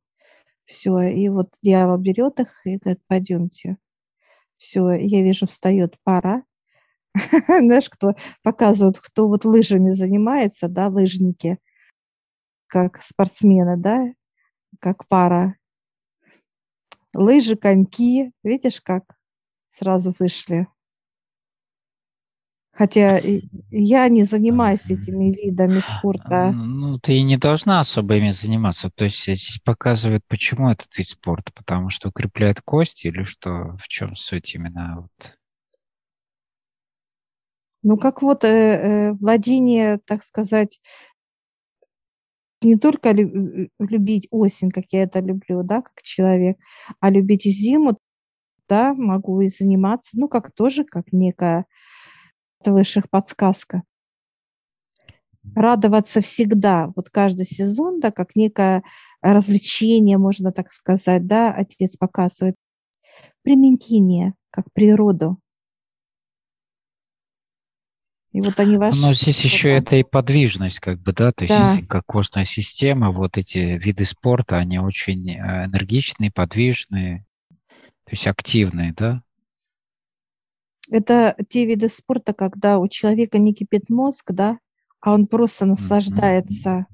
Все, 0.64 1.00
и 1.00 1.28
вот 1.28 1.54
дьявол 1.62 1.98
берет 1.98 2.40
их 2.40 2.60
и 2.66 2.76
говорит, 2.76 3.00
пойдемте. 3.06 3.78
Все, 4.56 4.90
я 4.90 5.22
вижу, 5.22 5.46
встает 5.46 5.96
пара. 6.02 6.42
Знаешь, 7.46 7.88
кто 7.88 8.14
показывает, 8.42 8.98
кто 8.98 9.28
вот 9.28 9.44
лыжами 9.44 9.90
занимается, 9.90 10.68
да, 10.68 10.88
лыжники, 10.88 11.58
как 12.66 13.00
спортсмены, 13.02 13.76
да, 13.76 14.06
как 14.80 15.06
пара. 15.08 15.56
Лыжи, 17.14 17.56
коньки, 17.56 18.32
видишь, 18.42 18.80
как 18.80 19.16
сразу 19.70 20.14
вышли. 20.18 20.68
Хотя 22.78 23.20
я 23.70 24.08
не 24.08 24.22
занимаюсь 24.22 24.88
этими 24.88 25.32
видами 25.32 25.80
спорта. 25.80 26.52
Ну, 26.52 26.98
ты 27.00 27.14
и 27.14 27.22
не 27.22 27.36
должна 27.36 27.80
особо 27.80 28.14
ими 28.14 28.30
заниматься. 28.30 28.88
То 28.88 29.06
есть 29.06 29.20
здесь 29.20 29.58
показывает, 29.64 30.22
почему 30.28 30.70
этот 30.70 30.96
вид 30.96 31.08
спорта. 31.08 31.50
Потому 31.52 31.90
что 31.90 32.10
укрепляет 32.10 32.60
кости 32.60 33.08
или 33.08 33.24
что? 33.24 33.76
В 33.82 33.88
чем 33.88 34.14
суть 34.14 34.54
именно? 34.54 35.00
Вот. 35.00 35.37
Ну, 37.82 37.96
как 37.96 38.22
вот 38.22 38.44
э, 38.44 38.48
э, 38.48 39.12
владение, 39.12 40.00
так 40.04 40.22
сказать, 40.22 40.80
не 42.62 42.76
только 42.76 43.12
лю- 43.12 43.68
любить 43.78 44.26
осень, 44.30 44.70
как 44.70 44.84
я 44.90 45.04
это 45.04 45.20
люблю, 45.20 45.62
да, 45.62 45.82
как 45.82 46.02
человек, 46.02 46.58
а 47.00 47.10
любить 47.10 47.44
зиму, 47.44 47.98
да, 48.68 48.94
могу 48.94 49.40
и 49.40 49.48
заниматься, 49.48 50.18
ну, 50.18 50.28
как 50.28 50.52
тоже, 50.52 50.84
как 50.84 51.12
некая 51.12 51.66
высших 52.64 53.08
подсказка. 53.10 53.82
Радоваться 55.54 56.20
всегда, 56.20 56.92
вот 56.94 57.10
каждый 57.10 57.46
сезон, 57.46 58.00
да, 58.00 58.10
как 58.10 58.36
некое 58.36 58.82
развлечение, 59.22 60.18
можно 60.18 60.52
так 60.52 60.70
сказать, 60.72 61.26
да, 61.26 61.52
отец 61.52 61.96
показывает. 61.96 62.56
Применение, 63.42 64.34
как 64.50 64.66
природу. 64.72 65.38
И 68.32 68.40
вот 68.40 68.60
они 68.60 68.76
Но 68.76 68.78
вошли. 68.78 69.14
здесь 69.14 69.44
еще 69.44 69.70
это 69.70 69.96
и 69.96 70.02
подвижность, 70.02 70.80
как 70.80 71.00
бы, 71.00 71.12
да, 71.12 71.32
то 71.32 71.44
есть 71.44 71.56
Да. 71.56 71.64
если 71.74 71.86
как 71.86 72.04
костная 72.06 72.44
система, 72.44 73.10
вот 73.10 73.38
эти 73.38 73.58
виды 73.58 74.04
спорта, 74.04 74.56
они 74.56 74.78
очень 74.78 75.30
э, 75.30 75.64
энергичные, 75.64 76.30
подвижные, 76.30 77.24
то 77.48 78.10
есть 78.10 78.26
активные, 78.26 78.92
да. 78.92 79.22
Это 80.90 81.36
те 81.48 81.66
виды 81.66 81.88
спорта, 81.88 82.32
когда 82.32 82.78
у 82.78 82.88
человека 82.88 83.38
не 83.38 83.52
кипит 83.54 83.90
мозг, 83.90 84.32
да, 84.32 84.58
а 85.00 85.14
он 85.14 85.26
просто 85.26 85.66
наслаждается. 85.66 86.86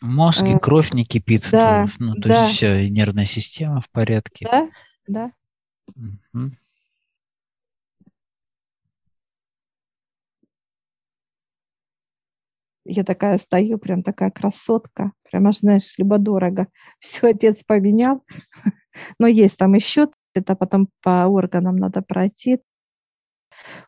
Мозг 0.00 0.42
и 0.44 0.54
Э, 0.54 0.58
кровь 0.60 0.92
не 0.92 1.04
кипит, 1.04 1.48
да, 1.50 1.88
ну, 1.98 2.14
то 2.14 2.28
да. 2.28 2.48
есть 2.48 2.62
и 2.62 2.88
нервная 2.90 3.24
система 3.24 3.80
в 3.80 3.90
порядке. 3.90 4.46
Да, 4.50 4.68
да. 5.06 5.32
Мгм. 5.96 6.52
Я 12.90 13.04
такая 13.04 13.36
стою, 13.36 13.76
прям 13.78 14.02
такая 14.02 14.30
красотка, 14.30 15.12
прям 15.30 15.52
знаешь, 15.52 15.94
любо-дорого. 15.98 16.68
Все 17.00 17.28
отец 17.28 17.62
поменял, 17.62 18.24
но 19.18 19.26
есть 19.26 19.58
там 19.58 19.74
еще, 19.74 20.08
это 20.34 20.56
потом 20.56 20.88
по 21.02 21.26
органам 21.26 21.76
надо 21.76 22.00
пройти. 22.00 22.60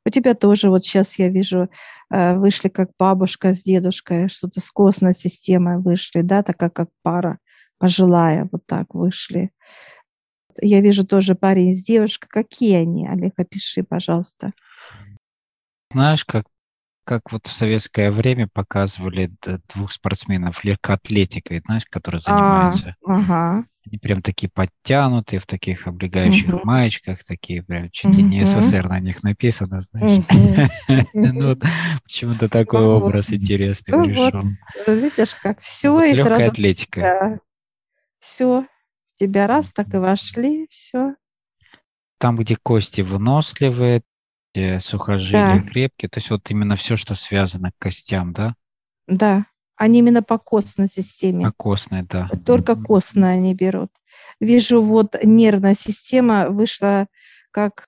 У 0.04 0.11
тебя 0.11 0.35
тоже 0.35 0.69
вот 0.69 0.85
сейчас 0.85 1.19
я 1.19 1.28
вижу, 1.28 1.71
э, 2.11 2.37
вышли 2.37 2.69
как 2.69 2.90
бабушка 2.99 3.54
с 3.54 3.62
дедушкой, 3.62 4.28
что-то 4.28 4.61
с 4.61 4.71
костной 4.71 5.14
системой 5.14 5.78
вышли, 5.78 6.21
да, 6.21 6.42
такая 6.42 6.71
как 6.71 6.90
пара 7.02 7.38
пожилая, 7.78 8.49
вот 8.52 8.66
так 8.66 8.95
вышли. 8.95 9.50
Я 10.61 10.80
вижу 10.80 11.07
тоже 11.07 11.35
парень 11.35 11.73
с 11.73 11.83
девушкой. 11.83 12.28
Какие 12.28 12.76
они? 12.76 13.09
Олег, 13.09 13.33
опиши, 13.38 13.83
пожалуйста. 13.83 14.52
Знаешь, 15.92 16.25
как, 16.25 16.47
как 17.04 17.33
вот 17.33 17.47
в 17.47 17.52
советское 17.52 18.11
время 18.11 18.49
показывали 18.52 19.30
двух 19.75 19.92
спортсменов 19.92 20.64
легкоатлетикой, 20.64 21.61
знаешь, 21.64 21.87
которые 21.87 22.21
А, 22.26 22.33
занимаются. 22.33 22.97
ага. 23.07 23.64
Они 23.87 23.99
прям 23.99 24.23
такие 24.23 24.50
подтянутые, 24.50 25.40
в 25.40 25.47
таких 25.47 25.87
облегающих 25.87 26.50
Мгм. 26.50 26.64
маечках, 26.64 27.25
такие 27.25 27.62
прям 27.62 27.90
чуть 27.90 28.16
ли 28.16 28.23
не 28.23 28.45
Мгм. 28.45 28.45
СССР 28.45 28.88
на 28.88 29.00
них 29.00 29.23
написано, 29.23 29.80
знаешь. 29.80 30.21
Ну, 31.14 31.49
вот 31.49 31.62
почему-то 32.04 32.49
такой 32.49 32.80
Ну 32.80 32.97
образ 32.97 33.33
интересный 33.33 33.95
Ну 33.95 34.14
вот. 34.14 34.35
пришел. 34.35 34.42
Видишь, 34.87 35.35
как 35.37 35.61
все 35.61 35.95
Вот 35.95 36.04
и 36.04 36.14
легкая 36.14 36.47
сразу 36.47 36.50
атлетика. 36.52 37.40
все 38.19 38.62
в 38.62 39.19
тебя 39.19 39.47
раз 39.47 39.73
так 39.73 39.95
и 39.95 39.97
вошли, 39.99 40.66
все. 40.71 41.14
Там, 42.19 42.37
где 42.37 42.54
кости 42.57 43.00
выносливые, 43.00 44.02
сухожилия 44.80 45.61
Да. 45.61 45.71
крепкие, 45.71 46.09
то 46.09 46.19
есть 46.19 46.30
вот 46.30 46.50
именно 46.50 46.76
все, 46.76 46.97
что 46.97 47.14
связано 47.14 47.71
к 47.73 47.78
костям, 47.78 48.33
да, 48.33 48.54
Да, 49.09 49.47
они 49.76 50.00
именно 50.00 50.23
по 50.23 50.38
костной 50.38 50.88
системе. 50.88 51.47
по 51.47 51.52
костной, 51.52 52.02
да. 52.02 52.30
Только 52.45 52.75
Мгм. 52.75 52.85
костные 52.85 53.33
они 53.35 53.54
берут. 53.54 53.90
Вижу, 54.40 54.83
вот 54.83 55.16
нервная 55.23 55.75
система 55.75 56.49
вышла 56.50 57.07
как, 57.50 57.87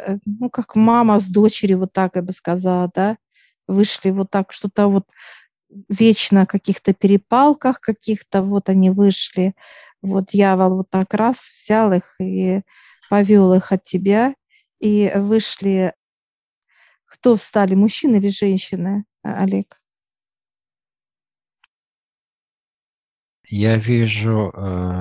э, 0.00 0.18
ну, 0.26 0.50
как 0.50 0.76
мама 0.76 1.20
с 1.20 1.26
дочерью, 1.26 1.78
вот 1.80 1.92
так 1.92 2.16
я 2.16 2.22
бы 2.22 2.32
сказала, 2.32 2.90
да. 2.94 3.18
Вышли 3.68 4.10
вот 4.10 4.30
так, 4.30 4.52
что-то 4.52 4.88
вот 4.88 5.04
вечно 5.88 6.42
о 6.42 6.46
каких-то 6.46 6.94
перепалках 6.94 7.80
каких-то, 7.80 8.42
вот 8.42 8.68
они 8.68 8.90
вышли. 8.90 9.54
Вот 10.02 10.28
дьявол 10.32 10.76
вот 10.78 10.90
так 10.90 11.14
раз 11.14 11.50
взял 11.54 11.92
их 11.92 12.16
и 12.20 12.62
повел 13.10 13.54
их 13.54 13.72
от 13.72 13.84
тебя, 13.84 14.34
и 14.80 15.10
вышли. 15.14 15.94
Кто 17.06 17.36
встали, 17.36 17.74
мужчины 17.74 18.16
или 18.16 18.28
женщины, 18.28 19.04
а, 19.22 19.42
Олег? 19.42 19.80
Я 23.50 23.76
вижу, 23.76 24.52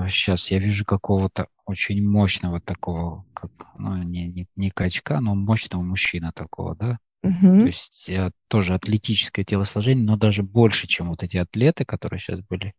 сейчас 0.10 0.52
я 0.52 0.60
вижу 0.60 0.86
какого-то 0.86 1.48
очень 1.66 2.02
мощного 2.08 2.62
такого, 2.62 3.26
как, 3.34 3.52
ну, 3.78 3.98
не, 4.04 4.28
не, 4.30 4.48
не 4.56 4.70
качка, 4.72 5.20
но 5.20 5.36
мощного 5.36 5.82
мужчина 5.82 6.32
такого, 6.32 6.76
да. 6.76 7.00
То 7.22 7.28
Мгм. 7.28 7.68
есть 7.68 8.10
э, 8.10 8.32
тоже 8.48 8.74
атлетическое 8.74 9.44
телосложение, 9.44 10.06
но 10.06 10.16
даже 10.16 10.44
больше, 10.44 10.88
чем 10.88 11.08
вот 11.08 11.24
эти 11.24 11.36
атлеты, 11.36 11.84
которые 11.84 12.20
сейчас 12.22 12.40
были, 12.40 12.74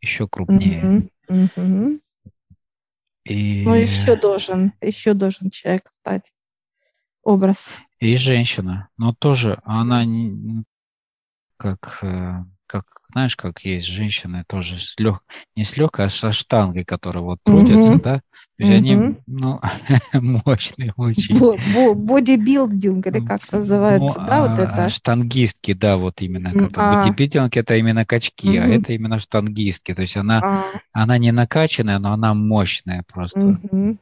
еще 0.00 0.26
крупнее. 0.26 0.84
Мгм. 0.84 1.10
Мгм. 1.28 2.00
И, 3.24 3.64
Ну, 3.66 3.74
еще 3.74 4.16
должен, 4.16 4.72
еще 4.80 5.12
должен 5.12 5.50
человек 5.50 5.86
стать. 5.90 6.32
Образ. 7.22 7.74
и 7.98 8.16
женщина, 8.16 8.88
но 8.96 9.14
тоже 9.14 9.60
она 9.64 10.04
как, 11.56 11.98
э, 12.02 12.44
как, 12.66 12.84
знаешь, 13.12 13.36
как 13.36 13.60
есть 13.64 13.86
женщины 13.86 14.44
тоже 14.48 14.78
с 14.78 14.98
лег, 14.98 15.22
не 15.56 15.64
с 15.64 15.76
легкой, 15.76 16.06
а 16.06 16.08
со 16.08 16.32
штангой, 16.32 16.84
которые 16.84 17.22
вот 17.22 17.38
трудятся, 17.42 17.92
Мгм. 17.92 18.00
да. 18.02 18.16
То 18.18 18.22
есть 18.58 18.72
они, 18.72 18.94
Мгм. 18.94 19.16
ну, 19.26 19.60
мощные 20.46 20.92
очень. 20.96 21.38
Бо- 21.38 21.56
бо- 21.74 21.94
Бодибилдинг, 21.94 23.06
или 23.06 23.20
как 23.20 23.40
Ну, 23.50 23.56
называется, 23.58 24.20
да, 24.20 24.40
вот 24.42 24.58
а, 24.58 24.62
это? 24.62 24.88
штангистки, 24.88 25.74
да, 25.74 25.96
вот 25.96 26.22
именно. 26.22 26.54
А. 26.76 26.90
бодибилдинг 26.90 27.56
это 27.56 27.76
именно 27.76 28.06
качки, 28.06 28.56
а 28.56 28.62
Мгм. 28.62 28.72
это 28.74 28.92
именно 28.94 29.18
штангистки. 29.18 29.94
То 29.94 30.02
есть 30.02 30.16
она, 30.16 30.40
А, 30.44 30.72
она 30.92 31.18
не 31.18 31.32
накачанная, 31.32 31.98
но 31.98 32.12
она 32.12 32.32
мощная 32.34 33.04
просто. 33.06 33.60
мгм. 33.62 33.98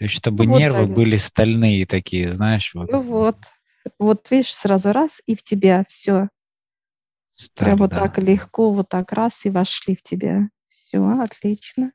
То 0.00 0.04
есть 0.04 0.16
чтобы 0.16 0.46
Вот 0.46 0.58
нервы 0.58 0.84
они. 0.84 0.94
были 0.94 1.16
стальные 1.18 1.84
такие, 1.84 2.32
знаешь, 2.32 2.72
вот. 2.72 2.90
Ну 2.90 3.02
вот, 3.02 3.36
вот 3.98 4.30
видишь, 4.30 4.54
сразу 4.54 4.92
раз 4.94 5.20
и 5.26 5.36
в 5.36 5.42
тебя 5.42 5.84
все. 5.88 6.30
сталь, 7.32 7.66
Прям 7.66 7.78
вот 7.80 7.90
да. 7.90 7.98
так 7.98 8.16
легко, 8.16 8.72
вот 8.72 8.88
так 8.88 9.12
раз 9.12 9.44
и 9.44 9.50
вошли 9.50 9.94
в 9.94 10.02
тебя. 10.02 10.48
Все, 10.70 11.06
отлично. 11.06 11.92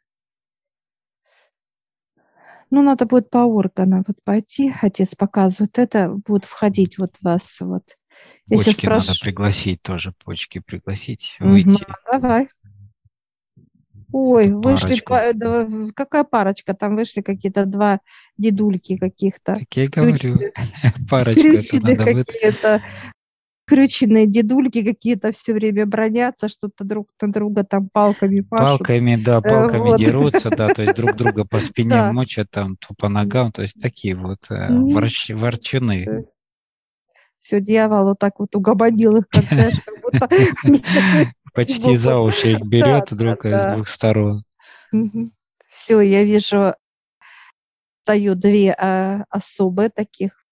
Ну, 2.70 2.84
надо 2.84 3.08
будет 3.08 3.32
по 3.32 3.40
органам 3.40 4.04
вот 4.08 4.18
пойти, 4.24 4.72
отец 4.84 5.16
показывает, 5.16 5.80
это 5.80 6.10
будет 6.10 6.46
входить 6.46 7.00
вот 7.00 7.16
в 7.20 7.24
вас 7.24 7.60
вот. 7.60 7.98
Я 8.46 8.58
сейчас 8.58 8.76
Почки 8.76 8.86
надо 8.86 9.04
прошу. 9.04 9.24
пригласить 9.24 9.82
тоже, 9.82 10.14
почки 10.24 10.60
пригласить, 10.60 11.38
выйти. 11.40 11.84
Давай. 12.12 12.50
Ой, 14.18 14.50
вышли, 14.50 15.02
в- 15.66 15.92
какая 15.92 16.24
парочка? 16.24 16.74
Там 16.74 16.96
вышли 16.96 17.20
какие-то 17.20 17.66
два 17.66 18.00
дедульки 18.38 18.96
каких-то. 18.96 19.56
Так 19.56 19.76
я 19.76 19.90
говорю, 19.90 20.38
вы... 21.12 22.24
какие-то. 22.24 22.82
Крюченные 23.68 24.26
дедульки 24.26 24.86
какие-то 24.86 25.34
все 25.34 25.52
время 25.54 25.86
бронятся, 25.86 26.48
что-то 26.48 26.86
друг 26.86 27.10
на 27.22 27.30
друга 27.30 27.66
там 27.66 27.90
палками 27.92 28.40
пашут. 28.40 28.78
Палками, 28.78 29.18
да, 29.18 29.42
палками 29.42 29.90
вот. 29.90 29.98
дерутся, 29.98 30.50
да, 30.50 30.70
то 30.70 30.82
есть 30.84 30.96
друг 30.96 31.18
друга 31.18 31.44
по 31.44 31.60
спине 31.60 31.90
Да. 31.90 32.14
мочат, 32.14 32.50
там, 32.52 32.78
то 32.78 32.94
по 32.98 33.10
ногам, 33.10 33.52
то 33.52 33.64
есть 33.64 33.82
такие 33.82 34.16
вот 34.16 34.40
э, 34.50 34.70
ворч- 34.70 35.36
ворчуны. 35.36 36.26
Все, 37.42 37.60
дьявол 37.60 38.06
вот 38.06 38.20
так 38.20 38.40
вот 38.40 38.56
угомонил 38.56 39.18
их, 39.18 39.28
как, 39.28 39.44
знаешь, 39.44 39.76
как 39.84 40.02
будто 40.02 40.30
Почти 41.56 41.96
за 41.96 42.20
уши 42.20 42.52
их 42.52 42.62
берет 42.66 43.08
да, 43.10 43.16
друг 43.16 43.44
да. 43.44 43.72
с 43.72 43.74
двух 43.74 43.88
сторон. 43.88 44.44
Все, 45.70 46.00
я 46.02 46.24
вижу, 46.24 46.76
даю 48.06 48.36
две 48.36 48.74
а, 48.74 49.26
особы 49.30 49.90
таких, 49.90 50.46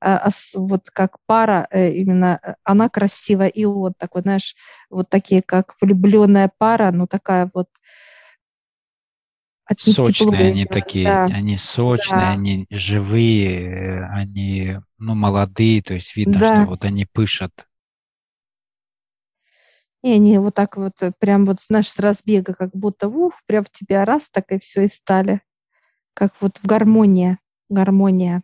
а, 0.00 0.28
вот 0.54 0.90
как 0.90 1.16
пара, 1.26 1.66
э, 1.70 1.92
именно 1.92 2.40
э, 2.42 2.54
она 2.64 2.88
красивая, 2.88 3.48
и 3.48 3.64
он 3.64 3.94
такой, 3.94 4.22
знаешь, 4.22 4.56
вот 4.90 5.08
такие, 5.08 5.42
как 5.42 5.76
влюбленная 5.80 6.50
пара, 6.58 6.90
ну 6.90 7.06
такая 7.06 7.48
вот 7.54 7.68
тепло 9.76 10.06
Сочные 10.06 10.50
они 10.50 10.64
такие, 10.66 11.04
да. 11.04 11.24
они 11.24 11.56
сочные, 11.56 12.20
Да. 12.20 12.30
они 12.32 12.66
живые, 12.70 13.70
э, 13.70 14.04
они, 14.10 14.76
ну, 14.98 15.14
молодые, 15.14 15.82
то 15.82 15.94
есть 15.94 16.16
видно, 16.16 16.38
Да. 16.38 16.54
что 16.56 16.64
вот 16.66 16.84
они 16.84 17.06
пышат. 17.06 17.52
И 20.02 20.10
они 20.12 20.36
вот 20.38 20.54
так 20.54 20.76
вот, 20.76 21.00
э, 21.02 21.12
прям 21.18 21.44
вот, 21.44 21.60
знаешь, 21.60 21.88
с 21.90 21.98
разбега, 21.98 22.54
как 22.54 22.70
будто, 22.74 23.08
ух, 23.08 23.34
прям 23.46 23.64
в 23.64 23.70
тебя 23.70 24.04
раз, 24.04 24.28
так 24.30 24.50
и 24.50 24.58
все 24.58 24.82
и 24.82 24.88
стали. 24.88 25.40
Как 26.14 26.32
вот 26.40 26.58
в 26.58 26.66
гармония, 26.66 27.38
гармония. 27.68 28.42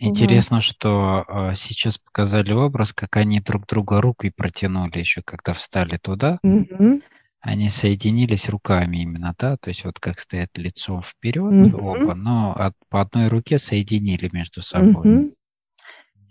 Интересно, 0.00 0.60
что 0.60 1.24
э, 1.28 1.54
сейчас 1.54 1.98
показали 1.98 2.52
образ, 2.52 2.92
как 2.92 3.16
они 3.16 3.40
друг 3.40 3.66
друга 3.66 4.00
рукой 4.00 4.30
протянули 4.30 4.98
еще, 4.98 5.22
когда 5.22 5.52
встали 5.52 5.96
туда. 5.96 6.38
Мгм. 6.42 7.02
Они 7.40 7.68
соединились 7.68 8.48
руками 8.48 8.98
именно, 8.98 9.34
да, 9.38 9.56
то 9.56 9.70
есть 9.70 9.84
вот 9.84 9.98
как 10.00 10.20
стоят 10.20 10.56
лицом 10.58 11.02
вперед 11.02 11.52
Мгм. 11.52 11.80
оба, 11.80 12.14
но 12.14 12.52
от- 12.52 12.76
по 12.88 13.00
одной 13.00 13.28
руке 13.28 13.58
соединили 13.58 14.28
между 14.32 14.60
собой 14.60 15.08
Мгм. 15.08 15.34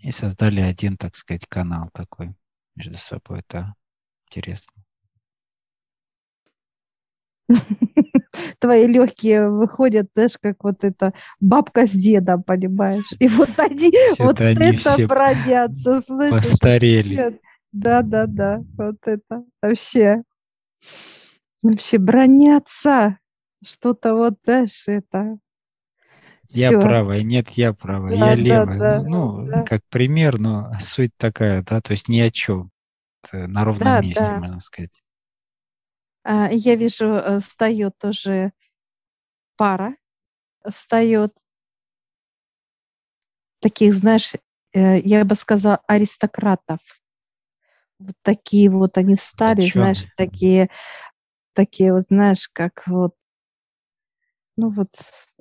и 0.00 0.10
создали 0.10 0.60
один, 0.60 0.96
так 0.96 1.14
сказать, 1.16 1.46
канал 1.46 1.90
такой 1.92 2.34
между 2.78 2.96
собой. 2.96 3.40
Это 3.40 3.74
интересно. 4.26 4.72
Твои 8.60 8.86
легкие 8.86 9.50
выходят, 9.50 10.08
знаешь, 10.14 10.36
как 10.40 10.62
вот 10.64 10.84
это 10.84 11.12
бабка 11.40 11.86
с 11.86 11.92
дедом, 11.92 12.42
понимаешь? 12.42 13.12
И 13.18 13.28
вот 13.28 13.58
они, 13.58 13.92
вот 14.18 14.40
они 14.40 14.72
это 14.76 15.06
бродятся, 15.06 16.00
слышишь? 16.00 16.38
постарели. 16.40 17.40
Да, 17.72 18.02
да, 18.02 18.26
да, 18.26 18.62
вот 18.76 18.96
это 19.04 19.44
вообще. 19.62 20.22
Вообще 21.62 21.98
бронятся. 21.98 23.18
что-то 23.64 24.14
вот, 24.14 24.34
знаешь, 24.44 24.86
это 24.86 25.38
Я 26.50 26.68
все. 26.68 26.80
правая, 26.80 27.22
нет, 27.22 27.50
я 27.50 27.72
правая, 27.72 28.14
Да, 28.16 28.30
я 28.30 28.34
левая. 28.34 28.78
да, 28.80 29.02
Ну, 29.02 29.42
ну, 29.42 29.50
да, 29.50 29.64
как 29.64 29.82
пример, 29.90 30.38
но 30.38 30.72
суть 30.80 31.12
такая, 31.16 31.62
да, 31.62 31.80
то 31.80 31.92
есть 31.92 32.08
ни 32.08 32.20
о 32.20 32.30
чем. 32.30 32.70
На 33.32 33.64
ровном 33.64 33.80
да, 33.84 34.02
месте, 34.02 34.22
да. 34.22 34.40
можно 34.40 34.60
сказать. 34.60 35.02
А, 36.24 36.48
я 36.52 36.74
вижу, 36.76 37.06
э, 37.06 37.38
встает 37.40 37.96
тоже 37.98 38.52
пара, 39.56 39.96
встает 40.68 41.32
таких, 43.60 43.94
знаешь, 43.94 44.32
э, 44.74 45.00
я 45.00 45.24
бы 45.24 45.34
сказала, 45.34 45.80
аристократов. 45.86 46.80
Вот 47.98 48.14
такие 48.22 48.70
вот 48.70 48.96
они 48.96 49.16
встали, 49.16 49.68
знаешь, 49.68 50.04
Точёные. 50.04 50.12
такие, 50.16 50.70
такие 51.54 51.92
вот, 51.92 52.04
знаешь, 52.08 52.48
как 52.48 52.84
вот, 52.86 53.14
ну 54.56 54.70
вот 54.70 54.88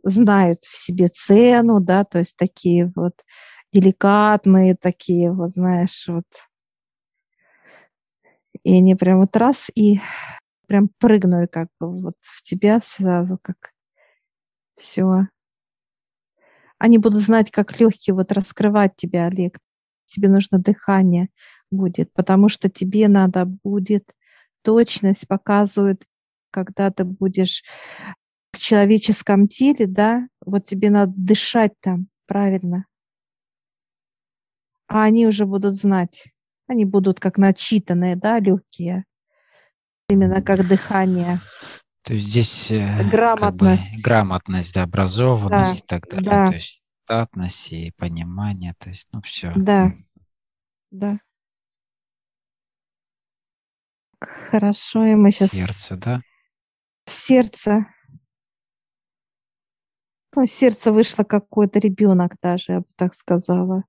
знают 0.09 0.63
в 0.63 0.77
себе 0.77 1.07
цену, 1.07 1.79
да, 1.79 2.03
то 2.03 2.19
есть 2.19 2.35
такие 2.37 2.91
вот 2.95 3.13
деликатные, 3.73 4.75
такие 4.75 5.31
вот, 5.31 5.51
знаешь, 5.51 6.05
вот. 6.07 6.25
И 8.63 8.77
они 8.77 8.95
прям 8.95 9.19
вот 9.19 9.35
раз 9.35 9.69
и 9.75 9.99
прям 10.67 10.89
прыгнули 10.99 11.47
как 11.47 11.69
бы 11.79 11.91
вот 12.01 12.15
в 12.21 12.41
тебя 12.43 12.79
сразу, 12.81 13.39
как 13.41 13.71
все. 14.77 15.27
Они 16.79 16.97
будут 16.97 17.21
знать, 17.21 17.51
как 17.51 17.79
легкие 17.79 18.13
вот 18.13 18.31
раскрывать 18.31 18.95
тебя, 18.95 19.25
Олег. 19.27 19.57
Тебе 20.05 20.29
нужно 20.29 20.59
дыхание 20.59 21.29
будет, 21.71 22.13
потому 22.13 22.49
что 22.49 22.69
тебе 22.69 23.07
надо 23.07 23.45
будет 23.45 24.13
точность 24.61 25.27
показывает, 25.27 26.03
когда 26.51 26.91
ты 26.91 27.03
будешь 27.03 27.63
в 28.57 28.61
человеческом 28.61 29.47
теле, 29.47 29.87
да, 29.87 30.27
вот 30.45 30.65
тебе 30.65 30.89
надо 30.89 31.13
дышать 31.15 31.73
там 31.79 32.07
правильно. 32.25 32.85
А 34.87 35.03
они 35.03 35.27
уже 35.27 35.45
будут 35.45 35.73
знать. 35.73 36.27
Они 36.67 36.85
будут 36.85 37.19
как 37.19 37.37
начитанные, 37.37 38.15
да, 38.15 38.39
легкие. 38.39 39.05
Именно 40.09 40.41
как 40.41 40.67
дыхание. 40.67 41.39
То 42.03 42.13
есть 42.13 42.27
здесь 42.27 42.71
э, 42.71 42.85
как 42.85 43.05
бы 43.05 43.11
Грамотность. 43.11 44.03
грамотность, 44.03 44.73
да, 44.73 44.83
образованность 44.83 45.83
и 45.83 45.85
так 45.85 46.07
далее. 46.07 46.29
да. 46.29 46.47
То 46.47 46.53
есть 46.55 46.81
статность 47.03 47.71
и 47.73 47.91
понимание, 47.97 48.73
то 48.79 48.89
есть, 48.89 49.07
ну, 49.11 49.21
все. 49.21 49.53
Да, 49.55 49.93
да. 50.91 51.19
Хорошо, 54.19 55.05
и 55.05 55.15
мы 55.15 55.31
сейчас 55.31 55.51
Сердце, 55.51 55.95
да? 55.97 56.21
сердце. 57.05 57.87
Ну, 60.35 60.45
сердце 60.45 60.91
вышло 60.93 61.23
какой-то 61.23 61.79
ребенок 61.79 62.35
даже, 62.41 62.71
я 62.73 62.79
бы 62.79 62.85
так 62.95 63.13
сказала. 63.13 63.83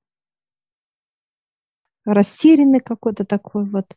Растерянный 2.07 2.81
какой-то 2.81 3.25
такой 3.25 3.65
вот. 3.65 3.87
То 3.89 3.95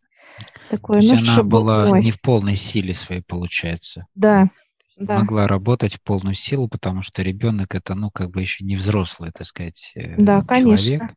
Такой, 0.69 1.01
есть 1.01 1.09
ну, 1.09 1.15
она 1.15 1.41
чтобы, 1.41 1.43
была 1.43 1.89
ой, 1.89 2.01
не 2.01 2.11
в 2.11 2.21
полной 2.21 2.55
силе 2.55 2.93
своей, 2.93 3.21
получается. 3.21 4.05
да, 4.15 4.49
да, 4.97 5.17
Могла 5.17 5.45
работать 5.47 5.95
в 5.95 6.01
полную 6.01 6.35
силу, 6.35 6.67
потому 6.67 7.01
что 7.03 7.21
ребенок 7.21 7.75
это, 7.75 7.93
ну, 7.95 8.09
как 8.11 8.31
бы 8.31 8.41
еще 8.41 8.63
не 8.65 8.75
взрослый, 8.75 9.31
так 9.31 9.45
сказать, 9.47 9.91
э, 9.95 10.17
да, 10.17 10.41
человек. 10.49 11.01
конечно, 11.01 11.15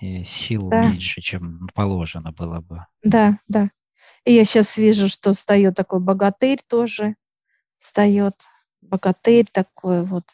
И 0.00 0.24
сил 0.24 0.70
Да. 0.70 0.80
меньше, 0.80 1.20
чем 1.20 1.68
положено 1.74 2.32
было 2.32 2.62
бы. 2.62 2.86
да, 3.02 3.38
да. 3.48 3.70
И 4.24 4.32
я 4.32 4.44
сейчас 4.44 4.76
вижу, 4.76 5.08
что 5.08 5.34
встает 5.34 5.74
такой 5.76 6.00
богатырь 6.00 6.60
тоже, 6.68 7.16
встает 7.78 8.34
богатырь 8.88 9.46
такой 9.52 10.04
вот, 10.04 10.24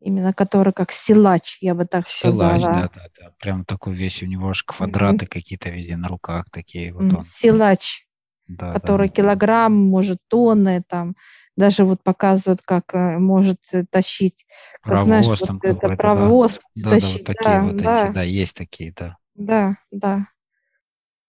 именно 0.00 0.32
который 0.32 0.72
как 0.72 0.92
силач, 0.92 1.58
я 1.60 1.74
бы 1.74 1.86
так 1.86 2.06
Силач, 2.08 2.62
сказала. 2.62 2.74
да, 2.74 2.90
да, 2.94 3.08
да. 3.20 3.30
Прям 3.40 3.64
такой 3.64 3.94
весь, 3.94 4.22
у 4.22 4.26
него 4.26 4.50
аж 4.50 4.62
квадраты 4.64 5.26
какие-то 5.26 5.70
везде 5.70 5.96
на 5.96 6.08
руках 6.08 6.46
такие 6.50 6.92
вот 6.92 7.02
М, 7.02 7.18
он. 7.18 7.24
Силач. 7.24 8.06
Да, 8.48 8.66
да. 8.66 8.78
который 8.80 9.08
килограмм, 9.08 9.74
может, 9.74 10.18
тонны, 10.28 10.82
там, 10.86 11.14
даже 11.56 11.84
вот 11.84 12.02
показывают, 12.02 12.60
как 12.62 12.94
э, 12.94 13.18
может 13.18 13.58
э, 13.72 13.84
тащить, 13.90 14.46
как, 14.82 15.02
знаешь, 15.02 15.26
Паровоз 15.26 15.40
вот 15.40 15.50
это 15.62 15.74
какой-то, 15.74 15.88
да. 15.88 15.96
паровоз 15.96 16.60
Да, 16.74 16.90
да, 16.90 16.90
вот 16.90 17.00
тащить, 17.00 17.24
такие 17.24 17.44
да, 17.44 17.62
вот 17.62 17.76
да, 17.76 18.06
эти, 18.06 18.14
да, 18.14 18.22
есть 18.22 18.56
такие, 18.56 18.92
да, 18.96 19.16
да, 19.34 19.76
да. 19.90 20.26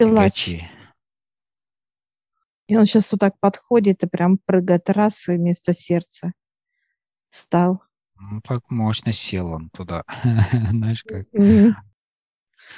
Силач. 0.01 0.45
тягачи. 0.45 0.67
И 2.67 2.77
он 2.77 2.85
сейчас 2.85 3.11
вот 3.11 3.19
так 3.19 3.39
подходит 3.39 4.03
и 4.03 4.07
прям 4.07 4.37
прыгает 4.37 4.89
раз, 4.89 5.27
и 5.27 5.33
вместо 5.33 5.73
сердца 5.73 6.31
стал. 7.33 7.81
Ну, 8.19 8.41
так 8.41 8.61
мощно 8.69 9.13
сел 9.13 9.51
он 9.53 9.69
туда. 9.69 10.03
Знаешь, 10.69 11.03
как 11.03 11.27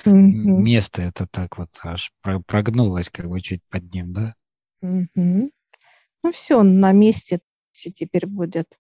место 0.06 1.02
это 1.04 1.28
так 1.28 1.58
вот 1.58 1.70
аж 1.84 2.12
про- 2.22 2.40
прогнулось 2.40 3.10
как 3.10 3.30
бы 3.30 3.42
чуть 3.42 3.62
под 3.70 3.94
ним, 3.94 4.14
да? 4.14 4.36
Мгм. 4.82 5.52
Ну 6.24 6.32
все, 6.32 6.60
он 6.60 6.80
на 6.80 6.92
месте 6.92 7.42
теперь 7.74 8.28
будет. 8.28 8.80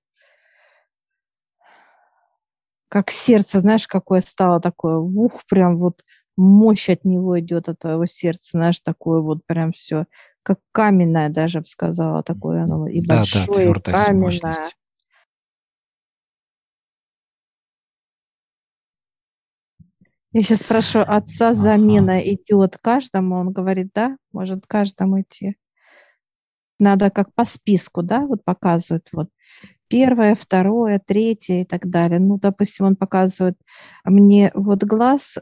Как 2.89 3.11
сердце, 3.11 3.59
знаешь, 3.59 3.87
какое 3.87 4.21
стало 4.21 4.59
такое, 4.61 4.97
ух, 4.97 5.43
прям 5.49 5.75
вот 5.75 6.03
мощь 6.37 6.89
от 6.89 7.03
него 7.03 7.39
идет, 7.39 7.67
от 7.69 7.79
твоего 7.79 8.05
сердца, 8.05 8.49
знаешь, 8.53 8.79
такое 8.79 9.21
вот 9.21 9.45
прям 9.45 9.71
все, 9.71 10.05
как 10.43 10.59
каменное 10.71 11.29
даже, 11.29 11.57
я 11.57 11.61
бы 11.61 11.67
сказала, 11.67 12.23
такое 12.23 12.63
оно 12.63 12.87
и 12.87 13.01
Да, 13.01 13.17
да, 13.17 13.17
большое, 13.17 13.45
и 13.45 13.61
твердость, 13.63 13.91
каменное. 13.91 14.21
мощность. 14.21 14.77
Я 20.35 20.41
сейчас 20.41 20.59
спрашиваю 20.59 21.09
отца, 21.09 21.51
Ага. 21.51 21.55
замена 21.55 22.19
идет 22.19 22.77
каждому, 22.81 23.37
он 23.37 23.53
говорит, 23.53 23.91
да, 23.95 24.17
может 24.33 24.67
каждому 24.67 25.21
идти. 25.21 25.55
Надо 26.77 27.09
как 27.09 27.33
по 27.33 27.45
списку, 27.45 28.03
да, 28.03 28.19
вот 28.19 28.43
показывают, 28.43 29.07
вот 29.13 29.29
первое, 29.87 30.35
второе, 30.35 30.99
третье 30.99 31.61
и 31.61 31.63
так 31.63 31.89
далее. 31.89 32.19
Ну, 32.19 32.37
допустим, 32.37 32.85
он 32.85 32.97
показывает 32.97 33.57
мне 34.03 34.51
вот 34.55 34.83
глаз, 34.83 35.37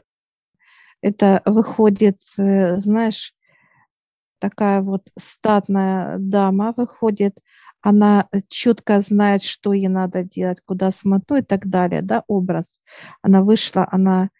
это 1.00 1.42
выходит, 1.44 2.22
э, 2.38 2.76
знаешь, 2.78 3.34
такая 4.38 4.80
вот 4.80 5.08
статная 5.18 6.18
дама 6.20 6.72
выходит, 6.76 7.36
она 7.80 8.28
четко 8.46 9.00
знает, 9.00 9.42
что 9.42 9.72
ей 9.72 9.88
надо 9.88 10.22
делать, 10.22 10.60
куда 10.64 10.92
смотреть 10.92 11.42
и 11.42 11.46
так 11.46 11.66
далее, 11.66 12.00
да, 12.00 12.22
образ. 12.28 12.78
Она 13.22 13.42
вышла, 13.42 13.88
она 13.90 14.30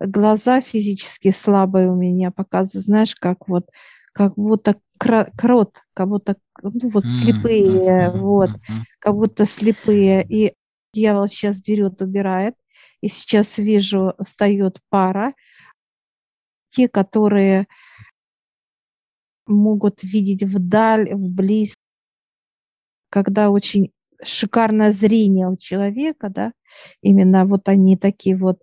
глаза 0.00 0.60
физически 0.60 1.30
слабые 1.30 1.90
у 1.90 1.94
меня 1.94 2.30
показывают, 2.30 2.86
знаешь, 2.86 3.14
как 3.14 3.48
вот, 3.48 3.68
как 4.12 4.34
будто 4.36 4.80
крот, 4.98 5.80
как 5.94 6.08
будто, 6.08 6.36
ну, 6.62 6.88
вот 6.90 7.04
слепые, 7.06 8.10
вот, 8.10 8.50
как 8.98 9.14
будто 9.14 9.44
слепые. 9.44 10.24
И 10.28 10.54
дьявол 10.94 11.28
сейчас 11.28 11.60
берет, 11.60 12.02
убирает. 12.02 12.54
И 13.00 13.08
сейчас 13.08 13.58
вижу, 13.58 14.14
встает 14.20 14.78
пара, 14.88 15.34
те, 16.68 16.88
которые 16.88 17.66
могут 19.46 20.02
видеть 20.02 20.44
вдаль, 20.44 21.12
вблизь, 21.12 21.76
когда 23.10 23.50
очень 23.50 23.92
шикарное 24.22 24.92
зрение 24.92 25.48
у 25.48 25.56
человека, 25.56 26.28
да, 26.30 26.52
именно 27.00 27.44
вот 27.44 27.68
они 27.68 27.96
такие 27.96 28.36
вот, 28.36 28.62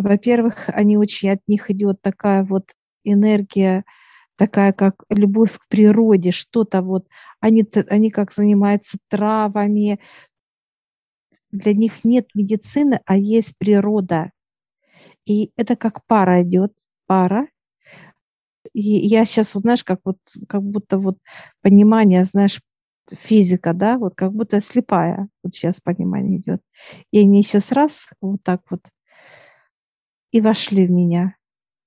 во-первых, 0.00 0.68
они 0.68 0.96
очень, 0.96 1.30
от 1.30 1.40
них 1.46 1.70
идет 1.70 2.00
такая 2.02 2.44
вот 2.44 2.72
энергия, 3.04 3.84
такая 4.36 4.72
как 4.72 5.04
любовь 5.10 5.58
к 5.58 5.68
природе, 5.68 6.30
что-то 6.30 6.82
вот, 6.82 7.06
они, 7.40 7.64
они 7.88 8.10
как 8.10 8.32
занимаются 8.32 8.98
травами, 9.08 10.00
для 11.52 11.72
них 11.72 12.04
нет 12.04 12.28
медицины, 12.34 13.00
а 13.06 13.16
есть 13.16 13.56
природа. 13.58 14.32
И 15.26 15.50
это 15.56 15.76
как 15.76 16.04
пара 16.06 16.42
идет, 16.42 16.72
пара. 17.06 17.48
И 18.72 18.80
я 18.80 19.24
сейчас, 19.24 19.54
вот, 19.54 19.62
знаешь, 19.62 19.84
как 19.84 20.00
вот, 20.04 20.18
как 20.48 20.62
будто 20.62 20.98
вот 20.98 21.18
понимание, 21.60 22.24
знаешь, 22.24 22.60
физика, 23.10 23.72
да, 23.72 23.98
вот 23.98 24.14
как 24.14 24.32
будто 24.32 24.60
слепая, 24.60 25.28
вот 25.42 25.54
сейчас 25.54 25.80
понимание 25.80 26.38
идет. 26.38 26.62
И 27.10 27.20
они 27.20 27.42
сейчас 27.42 27.72
раз, 27.72 28.08
вот 28.20 28.42
так 28.42 28.62
вот, 28.70 28.82
и 30.32 30.40
вошли 30.40 30.86
в 30.86 30.90
меня. 30.90 31.36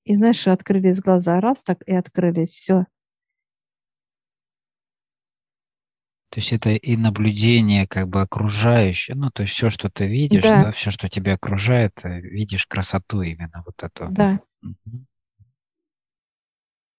И 0.05 0.15
знаешь, 0.15 0.47
открылись 0.47 0.99
глаза, 0.99 1.39
раз 1.39 1.63
так 1.63 1.81
и 1.85 1.93
открылись, 1.93 2.49
все. 2.49 2.85
То 6.29 6.39
есть 6.39 6.51
это 6.51 6.71
и 6.71 6.97
наблюдение 6.97 7.85
как 7.87 8.09
бы 8.09 8.21
окружающее, 8.21 9.15
ну, 9.15 9.29
то 9.29 9.43
есть 9.43 9.53
все, 9.53 9.69
что 9.69 9.89
ты 9.89 10.07
видишь, 10.07 10.41
Да. 10.41 10.63
да, 10.63 10.71
все, 10.71 10.89
что 10.89 11.07
тебя 11.07 11.35
окружает, 11.35 12.03
э, 12.03 12.21
видишь 12.21 12.65
красоту 12.65 13.21
именно 13.21 13.63
вот 13.63 13.83
эту. 13.83 14.07
Да. 14.09 14.41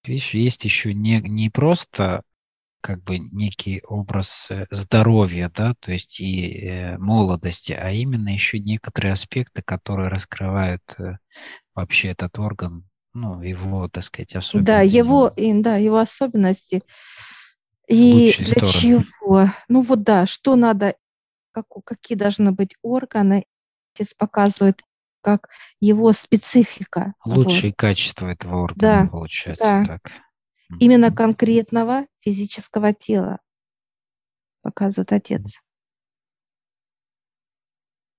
Видишь, 0.04 0.35
есть 0.35 0.64
еще 0.64 0.94
не, 0.94 1.20
не 1.20 1.50
просто 1.50 2.22
как 2.85 3.03
бы 3.03 3.18
некий 3.18 3.81
образ 3.83 4.49
э, 4.51 4.66
здоровья, 4.70 5.51
да, 5.55 5.73
то 5.81 5.90
есть 5.90 6.20
и 6.20 6.68
э, 6.68 6.99
молодости, 6.99 7.73
а 7.73 7.90
именно 7.90 8.29
еще 8.29 8.59
некоторые 8.59 9.12
аспекты, 9.14 9.62
которые 9.62 10.09
раскрывают 10.11 10.83
э, 10.99 11.16
вообще 11.75 12.09
этот 12.09 12.38
орган, 12.38 12.87
ну, 13.14 13.40
его, 13.40 13.88
так 13.88 14.05
сказать, 14.05 14.37
особенности. 14.37 14.66
Да, 14.66 14.83
его, 14.83 15.33
да, 15.35 15.77
его 15.79 15.97
особенности. 15.97 16.83
И 17.88 18.35
для 18.37 18.44
стороны. 18.44 18.73
чего? 18.73 19.51
Ну 19.68 19.81
вот 19.81 20.03
да, 20.03 20.27
что 20.27 20.55
надо, 20.55 20.94
как, 21.53 21.64
какие 21.87 22.18
должны 22.18 22.53
быть 22.53 22.77
органы, 22.83 23.47
здесь 23.94 24.12
показывает, 24.12 24.83
как 25.23 25.49
его 25.81 26.12
специфика. 26.12 27.14
Лучшие 27.25 27.70
вот. 27.70 27.79
качества 27.79 28.27
этого 28.27 28.64
органа, 28.64 29.05
да, 29.05 29.11
получается 29.11 29.64
да. 29.64 29.85
так. 29.85 30.11
Именно 30.81 31.13
конкретного 31.13 32.07
физического 32.21 32.93
тела, 32.93 33.39
показывает 34.63 35.13
отец. 35.13 35.61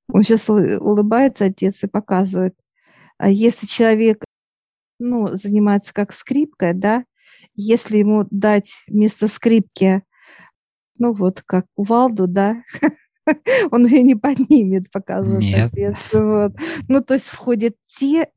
Он 0.07 0.21
сейчас 0.21 0.49
улыбается, 0.49 1.45
отец, 1.45 1.83
и 1.83 1.87
показывает. 1.87 2.55
А 3.17 3.29
если 3.29 3.65
человек 3.65 4.23
ну, 4.99 5.35
занимается 5.35 5.93
как 5.93 6.13
скрипкой, 6.13 6.73
да, 6.73 7.05
если 7.55 7.97
ему 7.97 8.27
дать 8.29 8.83
вместо 8.87 9.27
скрипки, 9.27 10.03
ну 10.97 11.13
вот 11.13 11.41
как 11.45 11.65
кувалду, 11.75 12.27
да, 12.27 12.63
он 13.71 13.85
ее 13.85 14.03
не 14.03 14.15
поднимет, 14.15 14.91
показывает 14.91 15.43
Нет. 15.43 15.73
отец. 15.73 15.95
Вот. 16.13 16.53
Ну, 16.87 17.01
то 17.01 17.15
есть 17.15 17.27
входят 17.27 17.75
те 17.87 18.29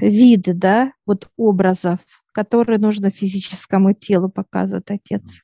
виды, 0.00 0.52
да, 0.54 0.92
вот 1.06 1.30
образов, 1.36 2.00
которые 2.32 2.78
нужно 2.78 3.10
физическому 3.10 3.92
телу, 3.92 4.28
показывает 4.28 4.90
отец. 4.90 5.42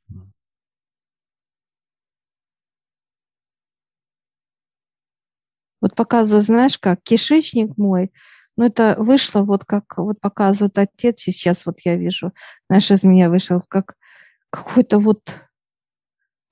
Вот 5.80 5.94
показываю, 5.94 6.40
знаешь, 6.40 6.78
как 6.78 7.02
кишечник 7.02 7.76
мой, 7.76 8.10
ну 8.56 8.64
это 8.64 8.94
вышло 8.98 9.42
вот 9.42 9.64
как 9.64 9.98
вот 9.98 10.20
показывает 10.20 10.78
отец, 10.78 11.20
сейчас 11.20 11.66
вот 11.66 11.80
я 11.84 11.96
вижу, 11.96 12.32
знаешь, 12.68 12.90
из 12.90 13.02
меня 13.02 13.28
вышел 13.28 13.60
как 13.68 13.94
какой-то 14.50 14.98
вот 14.98 15.20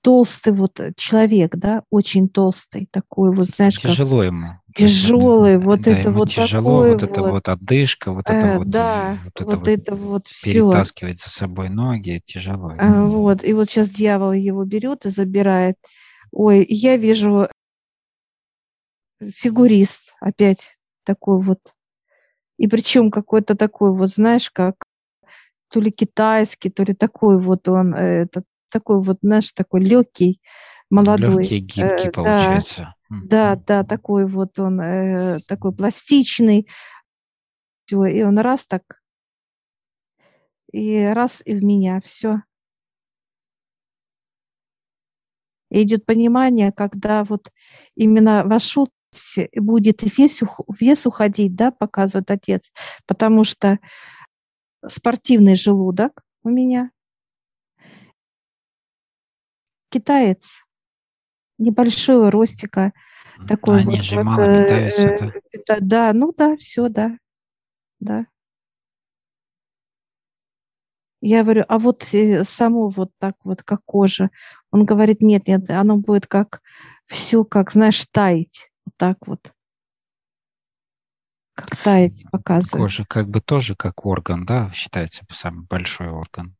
толстый 0.01 0.53
вот 0.53 0.79
человек, 0.97 1.55
да, 1.55 1.83
очень 1.89 2.29
толстый 2.29 2.87
такой 2.91 3.33
вот, 3.33 3.47
знаешь, 3.47 3.79
тяжело 3.79 4.19
как... 4.19 4.27
ему. 4.27 4.47
Тяжелый, 4.75 5.57
вот 5.57 5.81
да, 5.81 5.91
это 5.91 6.11
вот 6.11 6.29
тяжело, 6.29 6.81
такой 6.81 6.91
вот, 6.93 7.03
это 7.03 7.21
вот 7.23 7.49
отдышка, 7.49 8.11
вот 8.11 8.29
это 8.29 8.45
э, 8.45 8.57
вот, 8.57 8.69
да, 8.69 9.17
вот 9.23 9.41
это 9.41 9.57
вот, 9.57 9.67
это 9.67 9.95
вот 9.95 10.27
все. 10.27 10.53
перетаскивать 10.53 11.19
за 11.19 11.29
собой 11.29 11.69
ноги 11.69 12.21
тяжело. 12.25 12.73
А, 12.77 13.05
вот, 13.05 13.43
и 13.43 13.53
вот 13.53 13.69
сейчас 13.69 13.89
дьявол 13.89 14.33
его 14.33 14.63
берет 14.63 15.05
и 15.05 15.09
забирает. 15.09 15.75
Ой, 16.31 16.65
я 16.67 16.97
вижу 16.97 17.47
фигурист 19.35 20.15
опять 20.19 20.77
такой 21.03 21.41
вот. 21.41 21.59
И 22.57 22.67
причем 22.67 23.11
какой-то 23.11 23.55
такой 23.55 23.93
вот, 23.93 24.09
знаешь, 24.09 24.49
как 24.49 24.75
то 25.69 25.79
ли 25.79 25.91
китайский, 25.91 26.69
то 26.69 26.83
ли 26.83 26.93
такой 26.93 27.39
вот 27.39 27.67
он, 27.67 27.95
э, 27.95 28.23
этот, 28.23 28.45
такой 28.69 29.01
вот, 29.01 29.17
знаешь, 29.21 29.51
такой 29.51 29.81
легкий, 29.81 30.39
молодой. 30.89 31.43
Легкий, 31.43 31.59
гибкий, 31.59 32.07
э, 32.07 32.11
получается. 32.11 32.81
Да, 32.81 32.95
да, 33.23 33.55
да, 33.55 33.83
такой 33.83 34.25
вот 34.25 34.59
он, 34.59 34.79
э, 34.81 35.39
такой 35.47 35.73
пластичный. 35.73 36.67
Все, 37.85 38.05
и 38.05 38.23
он 38.23 38.39
раз 38.39 38.65
так, 38.65 39.01
и 40.71 41.03
раз 41.03 41.41
и 41.45 41.53
в 41.53 41.63
меня, 41.63 41.99
все. 42.05 42.41
идет 45.81 46.05
понимание, 46.05 46.71
когда 46.71 47.23
вот 47.23 47.51
именно 47.95 48.43
вошел 48.43 48.89
будет 49.55 50.01
вес, 50.17 50.41
вес 50.79 51.05
уходить, 51.05 51.55
да, 51.55 51.71
показывает 51.71 52.31
отец, 52.31 52.71
потому 53.05 53.43
что 53.43 53.79
спортивный 54.85 55.55
желудок 55.55 56.23
у 56.43 56.49
меня. 56.49 56.91
Китаец 59.89 60.63
небольшого 61.57 62.31
ростика, 62.31 62.93
такой 63.47 63.81
Они 63.81 63.97
вот. 63.97 64.05
же 64.05 64.15
вот, 64.17 64.23
мало 64.23 64.63
питаются. 64.63 65.33
Э, 65.67 65.79
да, 65.81 66.13
ну 66.13 66.33
да, 66.35 66.57
все, 66.57 66.87
да, 66.89 67.17
да. 67.99 68.25
Я 71.25 71.43
говорю, 71.43 71.63
а 71.69 71.79
вот 71.79 72.13
э, 72.13 72.43
само 72.43 72.89
вот 72.89 73.11
так 73.17 73.35
вот, 73.45 73.63
как 73.63 73.79
кожа. 73.85 74.29
Он 74.71 74.83
говорит, 74.83 75.21
нет, 75.21 75.47
нет, 75.47 75.69
оно 75.69 75.95
будет 75.95 76.27
как 76.27 76.61
все, 77.05 77.45
как, 77.45 77.71
знаешь, 77.71 78.05
таять. 78.11 78.71
Вот 78.85 78.93
так 78.97 79.27
вот. 79.27 79.53
Как 81.55 81.77
таять 81.77 82.23
показывает. 82.29 82.83
Кожа 82.83 83.05
как 83.05 83.29
бы 83.29 83.39
тоже 83.39 83.75
как 83.75 84.05
орган, 84.05 84.45
да, 84.45 84.69
считается 84.73 85.23
самый 85.31 85.65
большой 85.65 86.09
орган. 86.09 86.57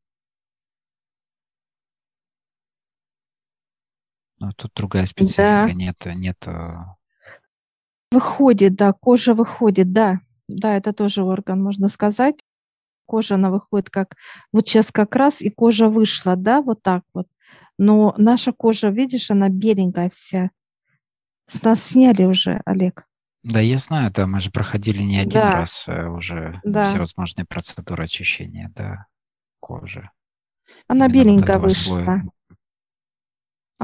Но 4.44 4.52
тут 4.52 4.74
другая 4.76 5.06
специфика, 5.06 5.64
да. 5.68 5.72
нету, 5.72 6.12
нету. 6.12 6.52
Выходит, 8.12 8.76
да, 8.76 8.92
кожа 8.92 9.34
выходит, 9.34 9.94
да. 9.94 10.20
Да, 10.50 10.76
это 10.76 10.92
тоже 10.92 11.24
орган, 11.24 11.64
можно 11.64 11.88
сказать. 11.88 12.36
Кожа, 13.06 13.36
она 13.36 13.50
выходит 13.50 13.90
как... 13.90 14.18
Вот 14.52 14.68
сейчас 14.68 14.92
как 14.92 15.16
раз 15.16 15.42
и 15.42 15.50
кожа 15.50 15.88
вышла, 15.88 16.36
да, 16.36 16.62
вот 16.62 16.84
так 16.84 17.04
вот. 17.14 17.30
Но 17.78 18.14
наша 18.18 18.52
кожа, 18.52 18.90
видишь, 18.90 19.32
она 19.32 19.48
беленькая 19.48 20.10
вся. 20.10 20.52
С 21.46 21.64
нас 21.64 21.82
сняли 21.82 22.26
уже, 22.26 22.62
Олег. 22.66 23.06
Да, 23.44 23.62
я 23.62 23.78
знаю, 23.78 24.12
да, 24.12 24.28
мы 24.28 24.42
же 24.42 24.52
проходили 24.52 25.02
не 25.02 25.20
один 25.20 25.40
да. 25.40 25.52
раз 25.54 25.86
э, 25.88 26.06
уже 26.06 26.60
да. 26.66 26.84
всевозможные 26.84 27.46
процедуры 27.46 28.04
очищения, 28.04 28.70
да, 28.76 29.06
кожи. 29.62 30.10
Она 30.90 31.06
Именно 31.06 31.14
беленькая 31.14 31.60
вот 31.60 31.70
вышла. 31.70 32.04
Слоя. 32.04 32.24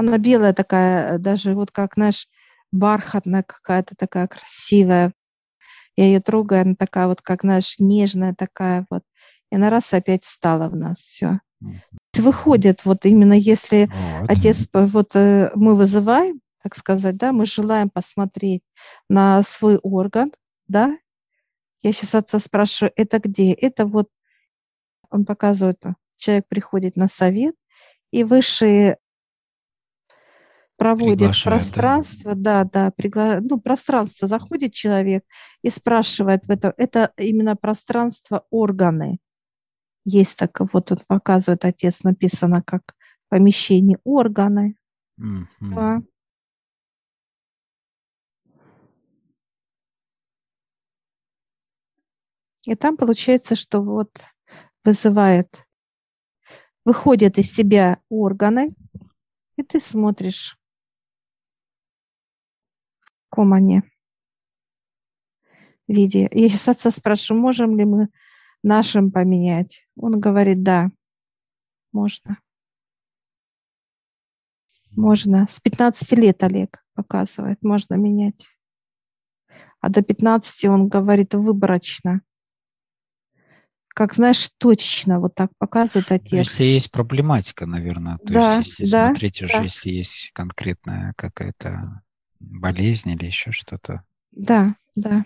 Она 0.00 0.18
белая 0.18 0.52
такая, 0.52 1.18
даже 1.18 1.54
вот 1.54 1.70
как, 1.70 1.94
знаешь, 1.94 2.26
бархатная 2.72 3.42
какая-то 3.42 3.94
такая 3.96 4.26
красивая. 4.26 5.12
Я 5.96 6.06
ее 6.06 6.20
трогаю, 6.20 6.62
она 6.62 6.74
такая 6.74 7.06
вот, 7.06 7.20
как, 7.20 7.42
знаешь, 7.42 7.76
нежная 7.78 8.34
такая 8.34 8.86
вот. 8.90 9.02
И 9.50 9.56
она 9.56 9.70
раз 9.70 9.92
опять 9.92 10.24
стала 10.24 10.68
в 10.68 10.76
нас, 10.76 10.98
все. 10.98 11.40
Выходит, 12.16 12.84
вот 12.84 13.04
именно 13.04 13.34
если 13.34 13.90
вот. 14.20 14.30
отец, 14.30 14.66
вот 14.72 15.14
э, 15.14 15.50
мы 15.54 15.76
вызываем, 15.76 16.40
так 16.62 16.74
сказать, 16.74 17.16
да, 17.16 17.32
мы 17.32 17.44
желаем 17.44 17.90
посмотреть 17.90 18.62
на 19.08 19.42
свой 19.42 19.76
орган, 19.76 20.32
да, 20.68 20.96
я 21.82 21.92
сейчас 21.92 22.14
отца 22.14 22.38
спрашиваю, 22.38 22.92
это 22.96 23.18
где? 23.18 23.52
Это 23.52 23.86
вот, 23.86 24.08
он 25.10 25.24
показывает, 25.24 25.82
человек 26.16 26.46
приходит 26.48 26.96
на 26.96 27.08
совет, 27.08 27.54
и 28.10 28.24
высшие 28.24 28.98
проводит 30.80 31.32
пространство, 31.44 32.34
да, 32.34 32.64
да, 32.64 32.86
да 32.86 32.90
пригла... 32.90 33.40
ну, 33.42 33.60
пространство, 33.60 34.26
заходит 34.26 34.72
человек 34.72 35.24
и 35.60 35.68
спрашивает 35.68 36.46
в 36.46 36.50
это, 36.50 36.72
это 36.78 37.12
именно 37.18 37.54
пространство 37.54 38.46
органы. 38.48 39.18
Есть 40.06 40.38
так, 40.38 40.58
вот 40.72 40.90
он 40.90 40.96
показывает, 41.06 41.66
отец 41.66 42.02
написано 42.02 42.62
как 42.62 42.94
помещение 43.28 43.98
органы. 44.04 44.76
Mm-hmm. 45.20 45.44
Да. 45.60 46.02
И 52.66 52.74
там 52.74 52.96
получается, 52.96 53.54
что 53.54 53.82
вот 53.82 54.18
вызывает, 54.82 55.66
выходят 56.86 57.36
из 57.36 57.52
себя 57.52 58.00
органы, 58.08 58.74
и 59.56 59.62
ты 59.62 59.78
смотришь, 59.78 60.56
они 63.32 63.82
виде. 65.90 66.28
Я 66.30 66.48
сейчас 66.48 66.68
отца 66.68 66.90
спрашиваю, 66.90 67.42
можем 67.42 67.76
ли 67.76 67.84
мы 67.84 68.08
нашим 68.62 69.10
поменять? 69.10 69.86
Он 69.96 70.20
говорит, 70.20 70.62
да, 70.62 70.90
можно. 71.92 72.38
Можно. 74.92 75.46
С 75.48 75.60
15 75.60 76.12
лет 76.12 76.42
Олег 76.42 76.84
показывает, 76.94 77.62
можно 77.62 77.94
менять. 77.94 78.46
А 79.80 79.88
до 79.88 80.02
15 80.02 80.64
он 80.66 80.88
говорит 80.88 81.34
выборочно 81.34 82.22
как 83.92 84.14
знаешь, 84.14 84.48
точечно 84.56 85.20
вот 85.20 85.34
так 85.34 85.50
показывает 85.58 86.10
отец. 86.12 86.32
Если 86.32 86.64
есть 86.64 86.90
проблематика, 86.90 87.66
наверное, 87.66 88.18
то 88.18 88.32
да, 88.32 88.56
есть 88.58 88.78
если 88.78 88.92
да, 88.92 89.06
смотреть 89.08 89.42
уже, 89.42 89.52
да. 89.52 89.62
если 89.62 89.90
есть 89.90 90.30
конкретная 90.32 91.12
какая-то 91.16 92.00
болезнь 92.40 93.10
или 93.10 93.26
еще 93.26 93.52
что-то. 93.52 94.04
Да, 94.32 94.74
да. 94.96 95.24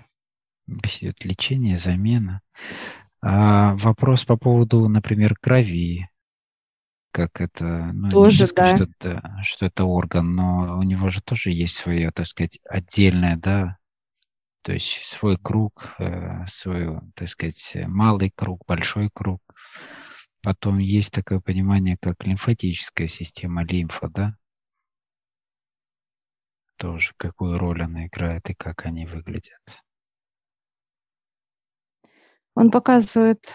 Идет 0.67 1.25
лечение, 1.25 1.77
замена. 1.77 2.43
А 3.23 3.75
вопрос 3.77 4.25
по 4.27 4.37
поводу, 4.37 4.89
например, 4.89 5.35
крови. 5.41 6.09
как 7.13 7.41
это, 7.41 7.91
ну, 7.93 8.11
Тоже, 8.11 8.47
сказать, 8.47 8.77
да. 8.79 8.85
что 8.85 8.85
это, 8.85 9.39
что 9.43 9.67
это 9.67 9.85
орган, 9.85 10.35
но 10.35 10.79
у 10.79 10.83
него 10.83 11.11
же 11.11 11.23
тоже 11.23 11.51
есть 11.53 11.77
свое, 11.77 12.11
так 12.11 12.27
сказать, 12.27 12.59
отдельное, 12.69 13.37
да, 13.37 13.79
то 14.63 14.73
есть 14.73 15.05
свой 15.05 15.39
круг, 15.39 15.95
э, 15.99 16.45
свой, 16.47 17.01
так 17.15 17.29
сказать, 17.29 17.77
малый 17.87 18.33
круг, 18.35 18.65
большой 18.67 19.11
круг. 19.13 19.43
Потом 20.43 20.79
есть 20.79 21.13
такое 21.13 21.41
понимание, 21.41 21.97
как 22.01 22.25
лимфатическая 22.27 23.09
система, 23.09 23.65
лимфа, 23.65 24.09
да? 24.09 24.37
Тоже 26.77 27.13
какую 27.17 27.59
роль 27.59 27.83
она 27.83 28.07
играет 28.07 28.51
и 28.51 28.55
как 28.55 28.87
они 28.87 29.07
выглядят. 29.07 29.61
Он 32.55 32.71
показывает, 32.71 33.53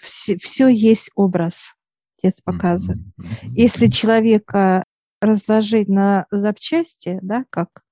все, 0.00 0.36
все 0.36 0.68
есть 0.68 1.10
образ. 1.14 1.74
Отец 2.18 2.40
показывает. 2.40 2.98
Mm-hmm. 2.98 3.48
Если 3.54 3.86
человека 3.88 4.84
разложить 5.20 5.88
на 5.88 6.26
запчасти, 6.30 7.18
да, 7.22 7.44
как 7.50 7.82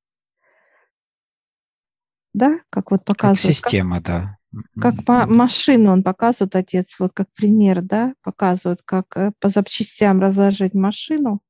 да, 2.35 2.59
как 2.69 2.91
вот 2.91 3.05
показывает. 3.05 3.57
Как 3.57 3.71
система, 3.71 4.03
как, 4.03 4.05
да. 4.05 4.39
Как 4.81 5.05
по 5.05 5.27
машину 5.27 5.93
он 5.93 6.03
показывает, 6.03 6.57
отец, 6.57 6.97
вот 6.99 7.13
как 7.13 7.29
пример, 7.33 7.81
да, 7.81 8.15
показывает, 8.23 8.83
как 8.85 9.17
э, 9.17 9.33
по 9.39 9.49
запчастям 9.49 10.21
разложить 10.21 10.75
машину. 10.75 11.41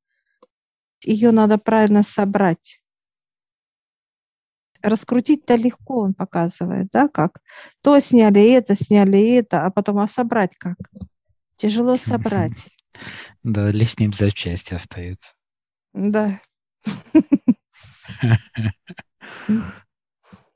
Ее 1.05 1.33
надо 1.33 1.59
правильно 1.59 2.03
собрать. 2.03 2.83
Раскрутить-то 4.85 5.55
легко, 5.55 6.01
он 6.01 6.14
показывает, 6.14 6.88
да, 6.92 7.09
как. 7.09 7.40
То 7.81 7.99
сняли 8.01 8.53
это, 8.53 8.75
сняли 8.75 9.37
это, 9.37 9.64
а 9.64 9.70
потом, 9.70 9.99
а 9.99 10.07
собрать 10.07 10.55
как? 10.59 10.77
Тяжело 11.57 11.97
собрать. 11.97 12.68
Да, 13.42 13.70
лишним 13.70 14.12
запчасти 14.12 14.75
остаются. 14.75 15.33
Да. 15.94 16.38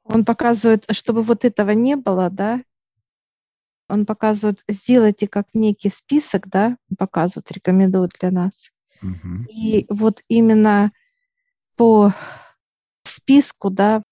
Он 0.05 0.25
показывает, 0.25 0.85
чтобы 0.93 1.23
вот 1.23 1.45
этого 1.45 1.71
не 1.71 1.97
было, 1.97 2.31
да, 2.31 2.63
он 3.89 4.05
показывает, 4.05 4.63
сделайте 4.69 5.27
как 5.27 5.47
некий 5.55 5.91
список, 5.91 6.49
да, 6.49 6.77
показывает, 6.99 7.51
рекомендует 7.51 8.13
для 8.21 8.31
нас. 8.31 8.71
Угу. 9.03 9.47
И 9.51 9.87
вот 9.89 10.23
именно 10.29 10.93
по 11.77 12.13
списку, 13.03 13.71
да, 13.71 14.03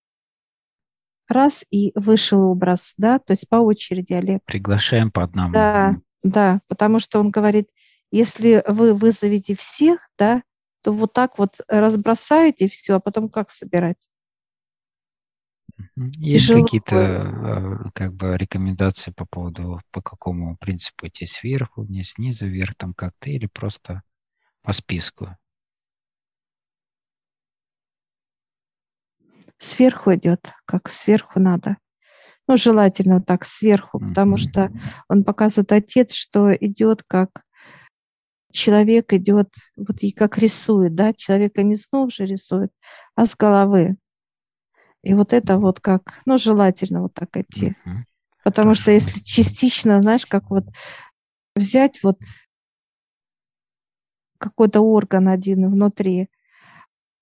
раз 1.28 1.64
и 1.70 1.92
вышел 1.94 2.42
образ, 2.42 2.94
да, 2.96 3.18
то 3.18 3.32
есть 3.32 3.48
по 3.48 3.56
очереди, 3.56 4.12
Олег. 4.12 4.40
Приглашаем 4.44 5.10
по 5.10 5.22
одному. 5.22 5.52
Да, 5.52 5.96
да, 6.22 6.60
потому 6.68 7.00
что 7.00 7.20
он 7.20 7.30
говорит, 7.30 7.68
если 8.10 8.62
вы 8.66 8.94
вызовете 8.94 9.54
всех, 9.56 10.00
да, 10.18 10.42
то 10.82 10.92
вот 10.92 11.12
так 11.12 11.38
вот 11.38 11.60
разбросаете 11.68 12.68
все, 12.68 12.94
а 12.94 13.00
потом 13.00 13.28
как 13.28 13.50
собирать? 13.50 13.98
Есть 15.96 16.48
какие-то 16.48 16.96
э, 16.96 17.90
как 17.92 18.14
бы 18.14 18.36
рекомендации 18.36 19.10
по 19.10 19.26
поводу, 19.26 19.80
по 19.90 20.00
какому 20.00 20.56
принципу 20.56 21.06
идти 21.06 21.26
сверху 21.26 21.82
вниз, 21.82 22.12
снизу 22.12 22.46
вверх, 22.46 22.74
там 22.76 22.94
как-то, 22.94 23.30
или 23.30 23.46
просто 23.46 24.02
по 24.62 24.72
списку? 24.72 25.36
Сверху 29.58 30.14
идет, 30.14 30.52
как 30.64 30.88
сверху 30.88 31.40
надо. 31.40 31.76
Ну, 32.48 32.56
желательно 32.56 33.20
так 33.20 33.44
сверху, 33.44 33.98
потому 33.98 34.36
что 34.36 34.70
он 35.08 35.24
показывает 35.24 35.72
отец, 35.72 36.14
что 36.14 36.54
идет 36.54 37.02
как 37.06 37.42
человек 38.52 39.12
идет, 39.12 39.52
вот 39.76 40.02
и 40.02 40.12
как 40.12 40.38
рисует, 40.38 40.94
да, 40.94 41.12
человека 41.12 41.62
не 41.62 41.76
снова 41.76 42.10
же 42.10 42.24
рисует, 42.24 42.70
а 43.14 43.26
с 43.26 43.36
головы. 43.36 43.96
И 45.02 45.14
вот 45.14 45.32
это 45.32 45.58
вот 45.58 45.80
как, 45.80 46.20
ну, 46.24 46.38
желательно 46.38 47.02
вот 47.02 47.14
так 47.14 47.36
идти. 47.36 47.76
Uh-huh. 47.86 47.98
Потому 48.42 48.70
Хорошо. 48.70 48.82
что 48.82 48.90
если 48.92 49.20
частично, 49.20 50.00
знаешь, 50.02 50.26
как 50.26 50.50
вот 50.50 50.64
взять 51.54 52.02
вот 52.02 52.18
какой-то 54.38 54.80
орган 54.80 55.28
один 55.28 55.68
внутри, 55.68 56.28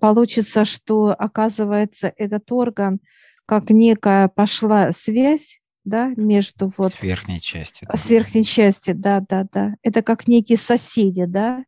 получится, 0.04 0.66
что, 0.66 1.16
оказывается, 1.18 2.12
этот 2.18 2.52
орган 2.52 3.00
как 3.46 3.70
некая 3.70 4.28
пошла 4.28 4.92
связь, 4.92 5.62
да, 5.84 6.12
между 6.16 6.70
вот... 6.76 6.92
С 6.92 7.02
верхней 7.02 7.40
части. 7.40 7.86
Да. 7.86 7.96
С 7.96 8.10
верхней 8.10 8.44
части, 8.44 8.92
да, 8.92 9.24
да, 9.26 9.46
да. 9.50 9.76
Это 9.82 10.02
как 10.02 10.28
некие 10.28 10.58
соседи, 10.58 11.24
да. 11.24 11.64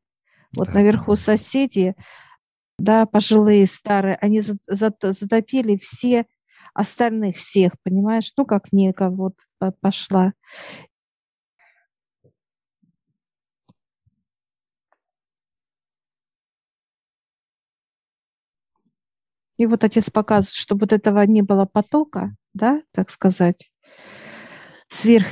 Вот 0.54 0.66
да. 0.66 0.74
наверху 0.74 1.16
соседи, 1.16 1.94
да, 2.78 3.06
пожилые, 3.06 3.64
старые, 3.66 4.16
они 4.16 4.42
затопили 4.66 5.78
все 5.78 6.26
остальных 6.74 7.36
всех, 7.38 7.72
понимаешь? 7.84 8.30
Ну, 8.36 8.44
как 8.44 8.70
нека 8.70 9.08
вот 9.08 9.36
пошла. 9.80 10.34
И 19.56 19.66
вот 19.66 19.84
отец 19.84 20.10
показывает, 20.10 20.54
чтобы 20.54 20.80
вот 20.82 20.92
этого 20.92 21.22
не 21.22 21.42
было 21.42 21.64
потока, 21.64 22.34
да, 22.52 22.80
так 22.92 23.10
сказать, 23.10 23.70
сверх, 24.88 25.28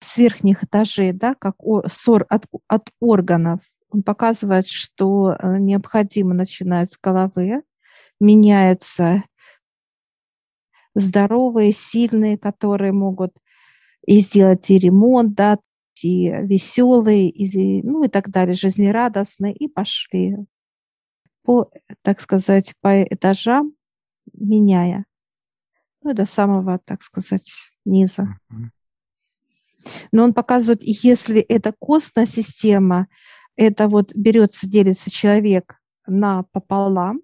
с 0.00 0.16
верхних 0.16 0.64
этажей, 0.64 1.12
да, 1.12 1.34
как 1.34 1.56
ссор 1.88 2.26
от, 2.28 2.44
от 2.68 2.90
органов, 3.00 3.60
он 3.90 4.02
показывает, 4.02 4.66
что 4.68 5.32
э, 5.32 5.58
необходимо 5.58 6.34
начинать 6.34 6.92
с 6.92 6.98
головы, 6.98 7.62
меняются 8.20 9.24
здоровые, 10.94 11.72
сильные, 11.72 12.36
которые 12.36 12.92
могут 12.92 13.32
и 14.06 14.18
сделать 14.20 14.68
и 14.70 14.78
ремонт, 14.78 15.34
да, 15.34 15.58
и 16.02 16.28
веселые, 16.28 17.28
и, 17.28 17.82
ну 17.82 18.04
и 18.04 18.08
так 18.08 18.28
далее, 18.30 18.54
жизнерадостные, 18.54 19.54
и 19.54 19.68
пошли 19.68 20.36
по, 21.48 21.70
так 22.02 22.20
сказать, 22.20 22.74
по 22.82 23.02
этажам, 23.04 23.72
меняя, 24.34 25.06
ну, 26.02 26.12
до 26.12 26.26
самого, 26.26 26.78
так 26.84 27.00
сказать, 27.00 27.56
низа. 27.86 28.38
Но 30.12 30.24
он 30.24 30.34
показывает, 30.34 30.82
если 30.82 31.40
это 31.40 31.72
костная 31.72 32.26
система, 32.26 33.08
это 33.56 33.88
вот 33.88 34.14
берется, 34.14 34.68
делится 34.68 35.10
человек 35.10 35.78
на 36.06 36.42
пополам. 36.52 37.22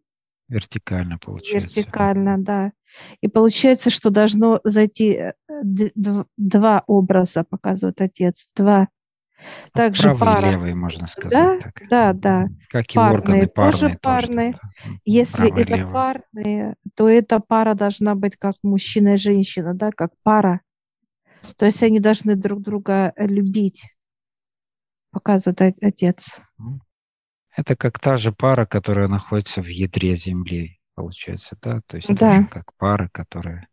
Вертикально 0.48 1.18
получается. 1.18 1.80
Вертикально, 1.80 2.38
да. 2.38 2.72
И 3.20 3.28
получается, 3.28 3.90
что 3.90 4.08
должно 4.08 4.58
зайти 4.64 5.18
э, 5.18 5.32
два 6.38 6.82
образа, 6.86 7.44
показывает 7.44 8.00
отец, 8.00 8.48
два. 8.56 8.88
Также 9.72 10.02
Правый 10.02 10.20
пара. 10.20 10.48
и 10.48 10.50
левый, 10.52 10.74
можно 10.74 11.06
сказать. 11.06 11.32
Да, 11.32 11.58
так. 11.60 11.88
да, 11.88 12.12
да. 12.12 12.46
Как 12.68 12.90
и 12.90 12.94
парные, 12.94 13.18
органы 13.18 13.46
парные. 13.48 13.72
Тоже 13.72 13.98
парные. 14.00 14.52
Тоже, 14.52 14.62
да. 14.84 14.92
Если 15.04 15.48
Правый, 15.48 15.62
это 15.62 15.74
левый. 15.74 15.92
парные, 15.92 16.74
то 16.94 17.08
эта 17.08 17.40
пара 17.40 17.74
должна 17.74 18.14
быть 18.14 18.36
как 18.36 18.54
мужчина 18.62 19.14
и 19.14 19.16
женщина, 19.16 19.74
да, 19.74 19.90
как 19.90 20.10
пара. 20.22 20.60
То 21.56 21.66
есть 21.66 21.82
они 21.82 22.00
должны 22.00 22.36
друг 22.36 22.62
друга 22.62 23.12
любить 23.16 23.84
показывает 25.14 25.76
отец. 25.80 26.40
Это 27.56 27.76
как 27.76 27.98
та 28.00 28.16
же 28.16 28.32
пара, 28.32 28.66
которая 28.66 29.06
находится 29.08 29.62
в 29.62 29.66
ядре 29.66 30.16
Земли, 30.16 30.80
получается, 30.94 31.56
да? 31.62 31.80
То 31.86 31.96
есть 31.96 32.12
да. 32.12 32.44
как 32.50 32.74
пара, 32.76 33.08
которая 33.12 33.68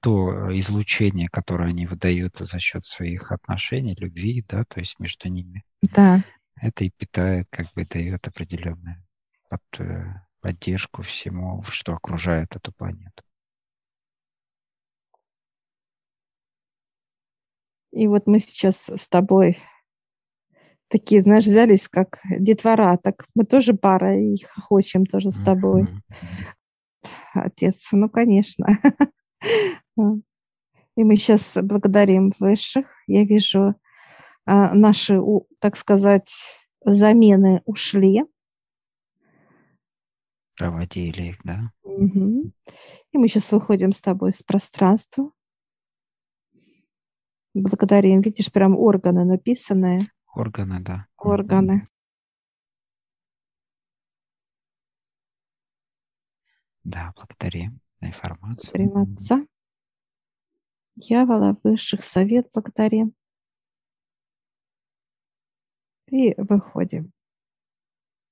то 0.00 0.58
излучение, 0.58 1.28
которое 1.28 1.68
они 1.68 1.86
выдают 1.86 2.38
за 2.38 2.58
счет 2.58 2.84
своих 2.84 3.32
отношений, 3.32 3.94
любви, 3.98 4.44
да, 4.48 4.64
то 4.64 4.80
есть 4.80 4.98
между 4.98 5.28
ними. 5.28 5.62
Да. 5.82 6.24
Это 6.56 6.84
и 6.84 6.90
питает, 6.90 7.46
как 7.50 7.72
бы 7.74 7.84
дает 7.84 8.26
определенную 8.26 9.02
под, 9.48 9.62
э, 9.78 10.04
поддержку 10.40 11.02
всему, 11.02 11.62
что 11.64 11.94
окружает 11.94 12.56
эту 12.56 12.72
планету. 12.72 13.22
И 17.92 18.06
вот 18.06 18.26
мы 18.26 18.38
сейчас 18.38 18.88
с 18.88 19.08
тобой 19.08 19.58
такие, 20.88 21.20
знаешь, 21.20 21.44
взялись 21.44 21.88
как 21.88 22.20
детвора, 22.38 22.98
так 23.02 23.26
мы 23.34 23.44
тоже 23.44 23.74
пара 23.74 24.18
и 24.18 24.36
хочем 24.44 25.06
тоже 25.06 25.30
с 25.30 25.42
тобой. 25.42 25.88
Отец, 27.34 27.88
ну, 27.92 28.08
конечно. 28.08 28.66
И 30.96 31.04
мы 31.04 31.16
сейчас 31.16 31.56
благодарим 31.62 32.32
высших. 32.38 32.86
Я 33.06 33.24
вижу, 33.24 33.74
а, 34.44 34.74
наши, 34.74 35.18
так 35.58 35.76
сказать, 35.76 36.30
замены 36.84 37.62
ушли. 37.64 38.24
Проводили 40.56 41.28
их, 41.28 41.38
да? 41.44 41.72
Угу. 41.82 42.52
И 43.12 43.18
мы 43.18 43.28
сейчас 43.28 43.50
выходим 43.52 43.92
с 43.92 44.00
тобой 44.00 44.32
с 44.32 44.42
пространства. 44.42 45.30
Благодарим. 47.54 48.20
Видишь, 48.20 48.52
прям 48.52 48.76
органы 48.76 49.24
написанные. 49.24 50.10
Органы, 50.34 50.80
да. 50.80 51.06
Органы. 51.16 51.88
Да, 56.84 57.12
благодарим 57.16 57.80
за 58.00 58.08
информацию. 58.08 58.72
Благодарим 58.72 59.12
Отца. 59.12 59.46
Дьявола, 61.00 61.56
высших 61.64 62.04
совет 62.04 62.50
благодарим. 62.52 63.14
И 66.08 66.34
выходим. 66.36 67.12